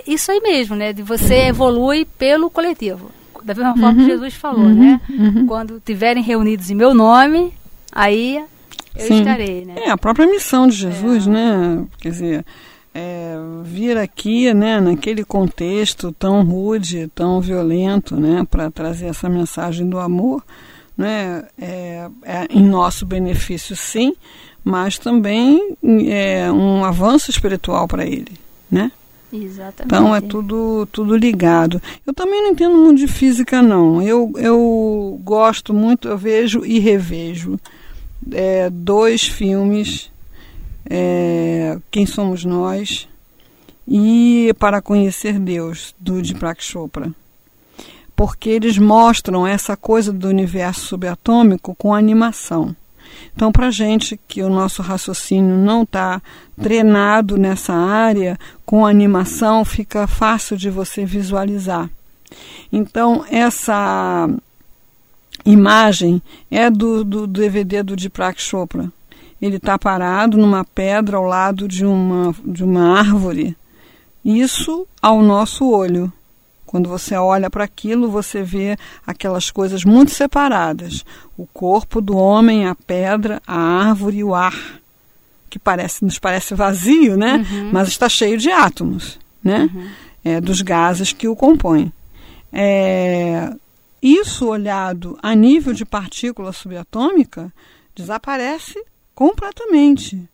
isso 0.08 0.32
aí 0.32 0.40
mesmo, 0.42 0.76
né? 0.76 0.94
De 0.94 1.02
você 1.02 1.48
evolui 1.48 2.06
pelo 2.06 2.50
coletivo. 2.50 3.12
Da 3.44 3.54
mesma 3.54 3.74
forma 3.74 3.90
uhum. 3.90 3.96
que 3.96 4.06
Jesus 4.06 4.34
falou, 4.34 4.66
uhum. 4.66 4.74
né? 4.74 5.02
Uhum. 5.10 5.46
Quando 5.46 5.82
tiverem 5.84 6.24
reunidos 6.24 6.70
em 6.70 6.76
meu 6.76 6.94
nome, 6.94 7.54
aí 7.92 8.44
eu 8.96 9.08
Sim. 9.08 9.20
estarei, 9.20 9.66
né? 9.66 9.76
É 9.78 9.90
a 9.90 9.98
própria 9.98 10.28
missão 10.28 10.68
de 10.68 10.76
Jesus, 10.76 11.28
é. 11.28 11.30
né? 11.30 11.86
Quer 12.00 12.10
dizer, 12.10 12.46
é, 12.96 13.36
vir 13.66 13.98
aqui, 13.98 14.54
né, 14.54 14.80
naquele 14.80 15.26
contexto 15.26 16.14
tão 16.14 16.46
rude, 16.46 17.12
tão 17.14 17.42
violento, 17.42 18.16
né, 18.16 18.48
para 18.50 18.72
trazer 18.72 19.08
essa 19.08 19.28
mensagem 19.28 19.90
do 19.90 20.00
amor, 20.00 20.42
né, 20.98 21.44
é, 21.60 22.08
é 22.24 22.48
em 22.50 22.64
nosso 22.64 23.06
benefício, 23.06 23.76
sim, 23.76 24.16
mas 24.64 24.98
também 24.98 25.76
é 26.08 26.50
um 26.50 26.86
avanço 26.86 27.30
espiritual 27.30 27.86
para 27.86 28.06
ele, 28.06 28.32
né? 28.72 28.90
Exatamente. 29.32 29.84
Então 29.86 30.16
é 30.16 30.22
tudo, 30.22 30.88
tudo 30.92 31.18
ligado. 31.18 31.82
Eu 32.08 32.14
também 32.14 32.42
não 32.42 32.52
entendo 32.52 32.76
muito 32.78 33.00
de 33.00 33.08
física, 33.08 33.62
não. 33.62 34.02
Eu, 34.02 34.32
eu 34.38 35.20
gosto 35.24 35.74
muito, 35.74 36.08
eu 36.08 36.18
vejo 36.18 36.66
e 36.66 36.80
revejo 36.80 37.60
é, 38.32 38.70
dois 38.70 39.28
filmes, 39.28 40.12
é, 40.90 41.78
Quem 41.92 42.06
Somos 42.06 42.44
Nós 42.46 43.08
e 43.88 44.54
Para 44.60 44.82
Conhecer 44.82 45.40
Deus, 45.40 45.94
do 46.00 46.22
Deepak 46.22 46.64
Chopra. 46.64 47.12
Porque 48.16 48.50
eles 48.50 48.78
mostram 48.78 49.46
essa 49.46 49.76
coisa 49.76 50.12
do 50.14 50.28
universo 50.28 50.88
subatômico 50.88 51.76
com 51.76 51.94
animação. 51.94 52.76
Então, 53.36 53.52
para 53.52 53.70
gente 53.70 54.20
que 54.28 54.42
o 54.42 54.50
nosso 54.50 54.82
raciocínio 54.82 55.58
não 55.58 55.84
está 55.84 56.22
treinado 56.62 57.38
nessa 57.38 57.74
área, 57.74 58.40
com 58.66 58.86
animação 58.86 59.66
fica 59.66 60.08
fácil 60.08 60.56
de 60.56 60.70
você 60.70 61.06
visualizar. 61.06 61.90
Então, 62.72 63.26
essa 63.30 64.30
imagem 65.46 66.22
é 66.50 66.70
do, 66.70 67.04
do 67.04 67.28
DVD 67.28 67.84
do 67.84 67.96
Deepak 67.96 68.42
Chopra. 68.42 68.92
Ele 69.42 69.58
está 69.58 69.78
parado 69.78 70.38
numa 70.38 70.64
pedra 70.64 71.18
ao 71.18 71.24
lado 71.24 71.68
de 71.68 71.86
uma, 71.86 72.34
de 72.46 72.64
uma 72.64 72.98
árvore. 73.00 73.56
Isso 74.24 74.88
ao 75.02 75.22
nosso 75.22 75.70
olho. 75.70 76.12
Quando 76.66 76.90
você 76.90 77.16
olha 77.16 77.50
para 77.50 77.64
aquilo, 77.64 78.10
você 78.10 78.42
vê 78.42 78.76
aquelas 79.06 79.52
coisas 79.52 79.86
muito 79.86 80.12
separadas: 80.12 81.06
o 81.38 81.46
corpo 81.48 82.02
do 82.02 82.18
homem, 82.18 82.68
a 82.68 82.76
pedra, 82.76 83.42
a 83.46 83.58
árvore 83.58 84.18
e 84.18 84.24
o 84.24 84.34
ar, 84.34 84.58
que 85.50 85.60
parece, 85.60 86.04
nos 86.04 86.18
parece 86.18 86.56
vazio, 86.56 87.16
né? 87.16 87.46
Uhum. 87.50 87.70
Mas 87.72 87.88
está 87.88 88.10
cheio 88.10 88.38
de 88.38 88.52
átomos, 88.52 89.20
né? 89.44 89.70
Uhum. 89.74 89.88
É, 90.24 90.42
dos 90.42 90.62
gases 90.62 91.14
que 91.14 91.28
o 91.28 91.36
compõem. 91.36 91.94
É, 92.52 93.54
isso 94.06 94.48
olhado 94.48 95.18
a 95.20 95.34
nível 95.34 95.74
de 95.74 95.84
partícula 95.84 96.54
subatômica 96.54 97.52
desaparece 97.96 98.80
completamente. 99.16 100.30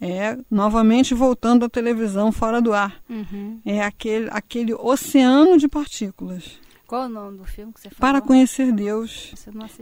É, 0.00 0.36
novamente 0.50 1.14
voltando 1.14 1.64
à 1.64 1.68
televisão 1.68 2.32
fora 2.32 2.60
do 2.60 2.72
ar. 2.72 3.00
Uhum. 3.08 3.60
É 3.64 3.82
aquele, 3.82 4.28
aquele 4.32 4.74
oceano 4.74 5.58
de 5.58 5.68
partículas. 5.68 6.58
Qual 6.88 7.04
é 7.04 7.06
o 7.06 7.08
nome 7.08 7.38
do 7.38 7.44
filme 7.44 7.72
que 7.72 7.82
você 7.82 7.90
falou? 7.90 8.00
Para 8.00 8.20
Conhecer 8.20 8.72
Deus. 8.72 9.32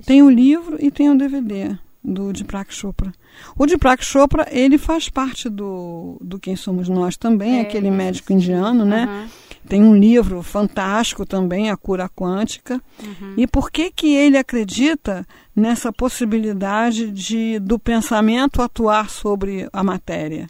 Tem 0.04 0.22
o 0.22 0.28
livro 0.28 0.76
e 0.78 0.90
tem 0.90 1.08
o 1.08 1.16
DVD 1.16 1.78
do 2.04 2.32
Deepak 2.34 2.74
Chopra. 2.74 3.12
O 3.56 3.64
Deepak 3.64 4.04
Chopra, 4.04 4.46
ele 4.50 4.76
faz 4.76 5.08
parte 5.08 5.48
do, 5.48 6.18
do 6.20 6.38
Quem 6.38 6.54
Somos 6.54 6.86
Nós 6.88 7.16
também, 7.16 7.58
é, 7.58 7.60
aquele 7.62 7.90
médico 7.90 8.32
indiano, 8.32 8.84
né? 8.84 9.06
Uhum 9.06 9.47
tem 9.66 9.82
um 9.82 9.96
livro 9.96 10.42
fantástico 10.42 11.24
também, 11.24 11.70
A 11.70 11.76
Cura 11.76 12.08
Quântica. 12.08 12.80
Uhum. 13.02 13.34
E 13.36 13.46
por 13.46 13.70
que, 13.70 13.90
que 13.90 14.14
ele 14.14 14.36
acredita 14.36 15.26
nessa 15.54 15.92
possibilidade 15.92 17.10
de 17.10 17.58
do 17.58 17.78
pensamento 17.78 18.62
atuar 18.62 19.10
sobre 19.10 19.68
a 19.72 19.82
matéria? 19.82 20.48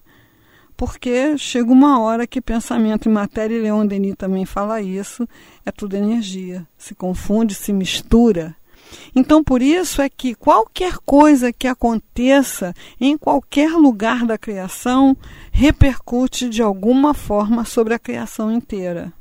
Porque 0.77 1.37
chega 1.37 1.73
uma 1.73 2.01
hora 2.01 2.25
que 2.25 2.41
pensamento 2.41 3.09
e 3.09 3.13
matéria, 3.13 3.57
e 3.57 3.61
Leon 3.61 3.85
Denis 3.85 4.15
também 4.17 4.47
fala 4.47 4.81
isso, 4.81 5.29
é 5.67 5.73
tudo 5.73 5.97
energia. 5.97 6.65
Se 6.79 6.95
confunde, 6.95 7.53
se 7.55 7.73
mistura. 7.73 8.55
Então, 9.15 9.43
por 9.43 9.63
isso 9.63 10.01
é 10.01 10.09
que 10.09 10.35
qualquer 10.35 10.99
coisa 11.05 11.53
que 11.53 11.67
aconteça 11.67 12.75
em 13.01 13.17
qualquer 13.17 13.71
lugar 13.73 14.25
da 14.27 14.39
criação 14.39 15.17
repercute 15.51 16.49
de 16.49 16.63
alguma 16.63 17.15
forma 17.15 17.65
sobre 17.65 17.95
a 17.95 17.99
criação 17.99 18.53
inteira. 18.53 19.13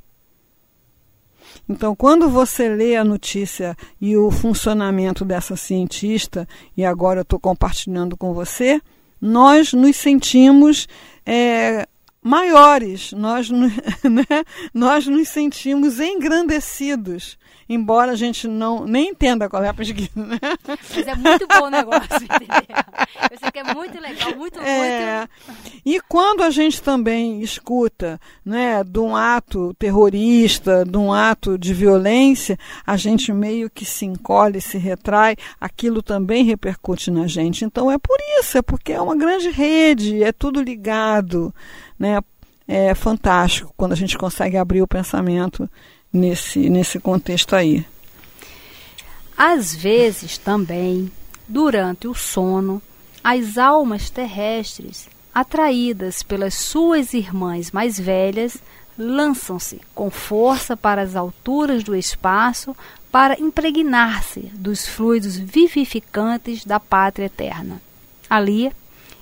Então, 1.67 1.95
quando 1.95 2.29
você 2.29 2.69
lê 2.69 2.95
a 2.95 3.03
notícia 3.03 3.75
e 3.99 4.15
o 4.15 4.31
funcionamento 4.31 5.25
dessa 5.25 5.55
cientista, 5.55 6.47
e 6.75 6.85
agora 6.85 7.19
eu 7.19 7.23
estou 7.23 7.39
compartilhando 7.39 8.15
com 8.15 8.33
você, 8.33 8.81
nós 9.19 9.73
nos 9.73 9.95
sentimos 9.97 10.87
é, 11.25 11.87
maiores, 12.21 13.11
nós, 13.13 13.49
né, 13.49 14.43
nós 14.73 15.07
nos 15.07 15.27
sentimos 15.27 15.99
engrandecidos 15.99 17.37
embora 17.69 18.11
a 18.11 18.15
gente 18.15 18.47
não 18.47 18.85
nem 18.85 19.09
entenda 19.09 19.49
qual 19.49 19.63
é 19.63 19.69
a 19.69 19.73
pesquisa, 19.73 20.09
né? 20.15 20.39
Mas 20.67 21.07
é 21.07 21.15
muito 21.15 21.47
bom 21.47 21.65
o 21.65 21.69
negócio, 21.69 22.15
entendeu? 22.23 22.77
Eu 23.31 23.37
sei 23.39 23.51
que 23.51 23.59
é 23.59 23.73
muito 23.73 23.99
legal, 23.99 24.35
muito, 24.35 24.59
é, 24.59 25.19
muito. 25.19 25.29
E 25.85 25.99
quando 26.01 26.43
a 26.43 26.49
gente 26.49 26.81
também 26.81 27.41
escuta, 27.41 28.19
né, 28.45 28.83
de 28.83 28.99
um 28.99 29.15
ato 29.15 29.73
terrorista, 29.75 30.85
de 30.85 30.97
um 30.97 31.11
ato 31.11 31.57
de 31.57 31.73
violência, 31.73 32.57
a 32.85 32.95
gente 32.95 33.33
meio 33.33 33.69
que 33.69 33.85
se 33.85 34.05
encolhe, 34.05 34.61
se 34.61 34.77
retrai, 34.77 35.35
aquilo 35.59 36.01
também 36.01 36.43
repercute 36.43 37.11
na 37.11 37.27
gente. 37.27 37.65
Então 37.65 37.91
é 37.91 37.97
por 37.97 38.17
isso, 38.39 38.57
é 38.57 38.61
porque 38.61 38.93
é 38.93 39.01
uma 39.01 39.15
grande 39.15 39.49
rede, 39.49 40.23
é 40.23 40.31
tudo 40.31 40.61
ligado, 40.61 41.53
né? 41.99 42.19
É 42.69 42.93
fantástico 42.93 43.73
quando 43.77 43.93
a 43.93 43.95
gente 43.95 44.17
consegue 44.17 44.57
abrir 44.57 44.81
o 44.81 44.87
pensamento 44.87 45.69
nesse, 46.17 46.69
nesse 46.69 46.99
contexto 46.99 47.55
aí. 47.55 47.85
Às 49.37 49.75
vezes 49.75 50.37
também 50.37 51.11
durante 51.47 52.07
o 52.07 52.13
sono, 52.13 52.81
as 53.23 53.57
almas 53.57 54.09
terrestres, 54.09 55.07
atraídas 55.33 56.23
pelas 56.23 56.55
suas 56.55 57.13
irmãs 57.13 57.71
mais 57.71 57.99
velhas, 57.99 58.57
lançam-se 58.97 59.79
com 59.93 60.09
força 60.09 60.75
para 60.75 61.01
as 61.01 61.15
alturas 61.15 61.83
do 61.83 61.95
espaço 61.95 62.75
para 63.11 63.39
impregnar-se 63.39 64.41
dos 64.53 64.87
fluidos 64.87 65.37
vivificantes 65.37 66.65
da 66.65 66.79
pátria 66.79 67.25
eterna. 67.25 67.81
Ali, 68.29 68.71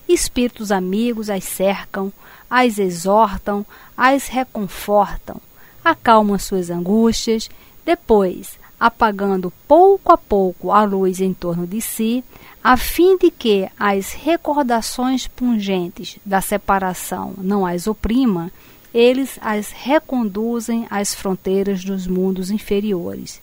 espíritos 0.08 0.72
amigos 0.72 1.30
as 1.30 1.44
cercam, 1.44 2.12
as 2.50 2.80
exortam, 2.80 3.66
as 3.98 4.28
reconfortam, 4.28 5.42
acalmam 5.86 6.40
suas 6.40 6.72
angústias, 6.72 7.48
depois, 7.86 8.58
apagando 8.80 9.54
pouco 9.68 10.12
a 10.12 10.18
pouco 10.18 10.72
a 10.72 10.84
luz 10.84 11.22
em 11.22 11.32
torno 11.32 11.68
de 11.68 11.80
si, 11.80 12.24
a 12.64 12.76
fim 12.76 13.16
de 13.16 13.30
que 13.30 13.70
as 13.80 14.12
recordações 14.12 15.28
pungentes 15.28 16.18
da 16.26 16.42
separação 16.42 17.36
não 17.38 17.64
as 17.64 17.86
oprimam, 17.86 18.50
eles 18.92 19.38
as 19.42 19.70
reconduzem 19.70 20.88
às 20.90 21.14
fronteiras 21.14 21.84
dos 21.84 22.08
mundos 22.08 22.50
inferiores. 22.50 23.40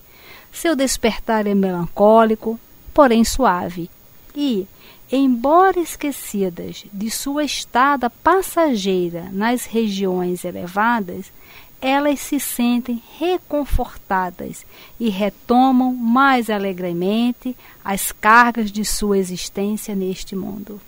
Seu 0.52 0.74
despertar 0.74 1.46
é 1.46 1.54
melancólico, 1.54 2.58
porém 2.92 3.24
suave, 3.24 3.88
e, 4.34 4.66
embora 5.16 5.78
esquecidas 5.78 6.86
de 6.92 7.10
sua 7.10 7.44
estada 7.44 8.08
passageira 8.08 9.28
nas 9.30 9.66
regiões 9.66 10.44
elevadas, 10.44 11.30
elas 11.80 12.20
se 12.20 12.40
sentem 12.40 13.02
reconfortadas 13.18 14.64
e 14.98 15.10
retomam 15.10 15.92
mais 15.94 16.48
alegremente 16.48 17.56
as 17.84 18.12
cargas 18.12 18.72
de 18.72 18.84
sua 18.84 19.18
existência 19.18 19.94
neste 19.94 20.34
mundo. 20.34 20.80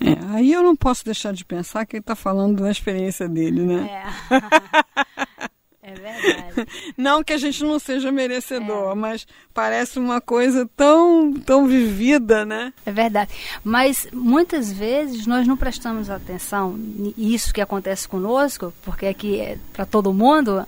É, 0.00 0.34
aí 0.34 0.52
eu 0.52 0.62
não 0.62 0.74
posso 0.74 1.04
deixar 1.04 1.32
de 1.34 1.44
pensar 1.44 1.84
que 1.84 1.96
ele 1.96 2.00
está 2.00 2.14
falando 2.14 2.62
da 2.62 2.70
experiência 2.70 3.28
dele, 3.28 3.62
né? 3.62 4.04
É. 4.30 5.50
é 5.90 5.94
verdade. 5.94 6.68
Não 6.96 7.22
que 7.22 7.32
a 7.32 7.38
gente 7.38 7.62
não 7.64 7.78
seja 7.78 8.12
merecedor, 8.12 8.92
é. 8.92 8.94
mas 8.94 9.26
parece 9.52 9.98
uma 9.98 10.20
coisa 10.20 10.68
tão, 10.76 11.32
tão 11.32 11.66
vivida, 11.66 12.44
né? 12.44 12.72
É 12.84 12.92
verdade. 12.92 13.32
Mas 13.64 14.06
muitas 14.12 14.72
vezes 14.72 15.26
nós 15.26 15.46
não 15.46 15.56
prestamos 15.56 16.10
atenção 16.10 16.76
nisso 16.76 17.52
que 17.52 17.60
acontece 17.60 18.08
conosco, 18.08 18.72
porque 18.82 19.06
aqui 19.06 19.40
é 19.40 19.58
para 19.72 19.86
todo 19.86 20.12
mundo, 20.12 20.66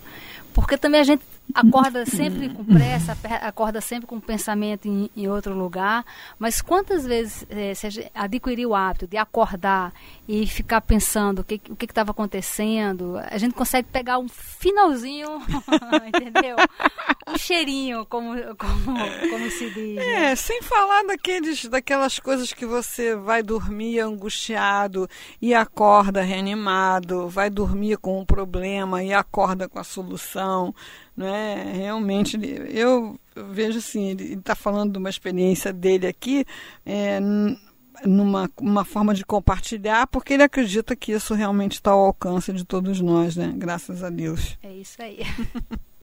porque 0.53 0.77
também 0.77 1.01
a 1.01 1.05
gente 1.05 1.23
acorda 1.55 2.07
sempre 2.07 2.49
com 2.49 2.65
pressa, 2.65 3.17
acorda 3.43 3.81
sempre 3.81 4.07
com 4.07 4.19
pensamento 4.19 4.87
em, 4.87 5.11
em, 5.17 5.29
outro 5.29 5.55
lugar. 5.55 6.05
Mas 6.39 6.63
quantas 6.63 7.05
vezes 7.05 7.45
é, 7.51 7.75
você 7.75 8.11
adquiriu 8.15 8.71
o 8.71 8.75
hábito 8.75 9.07
de 9.07 9.17
acordar 9.17 9.93
e 10.27 10.47
ficar 10.47 10.81
pensando 10.81 11.41
o 11.41 11.45
que 11.45 11.61
o 11.69 11.77
que 11.77 11.85
estava 11.85 12.11
acontecendo? 12.11 13.19
A 13.31 13.39
gente 13.39 13.55
consegue 13.55 13.89
pegar 13.89 14.19
um 14.19 14.29
finalzinho, 14.29 15.29
entendeu? 16.09 16.57
Um 17.29 17.39
cheirinho, 17.39 18.07
como, 18.07 18.35
como, 18.57 18.99
como 19.31 19.51
se 19.51 19.71
diz. 19.71 19.99
É, 19.99 20.21
né? 20.21 20.37
sem 20.37 20.63
falar 20.63 21.05
daqueles, 21.05 21.67
daquelas 21.67 22.19
coisas 22.19 22.53
que 22.53 22.67
você 22.67 23.15
vai 23.15 23.43
dormir 23.43 24.01
angustiado 24.01 25.09
e 25.41 25.55
acorda 25.55 26.23
reanimado, 26.23 27.29
vai 27.29 27.51
dormir 27.51 27.99
com 27.99 28.21
um 28.21 28.25
problema 28.25 29.03
e 29.03 29.13
acorda 29.13 29.69
com 29.69 29.79
a 29.79 29.85
solução 29.85 30.75
é 31.21 31.73
Realmente, 31.75 32.39
eu 32.71 33.19
vejo 33.51 33.79
assim, 33.79 34.11
ele 34.11 34.35
está 34.35 34.55
falando 34.55 34.93
de 34.93 34.99
uma 34.99 35.11
experiência 35.11 35.73
dele 35.73 36.07
aqui, 36.07 36.45
é, 36.85 37.21
numa 38.05 38.51
uma 38.61 38.85
forma 38.85 39.15
de 39.15 39.25
compartilhar, 39.25 40.07
porque 40.07 40.35
ele 40.35 40.43
acredita 40.43 40.97
que 40.97 41.13
isso 41.13 41.35
realmente 41.35 41.75
está 41.75 41.91
ao 41.91 42.07
alcance 42.07 42.53
de 42.53 42.65
todos 42.65 43.01
nós, 43.01 43.37
né? 43.37 43.53
Graças 43.57 44.03
a 44.03 44.11
Deus. 44.11 44.57
É 44.63 44.73
isso 44.73 45.01
aí. 45.03 45.21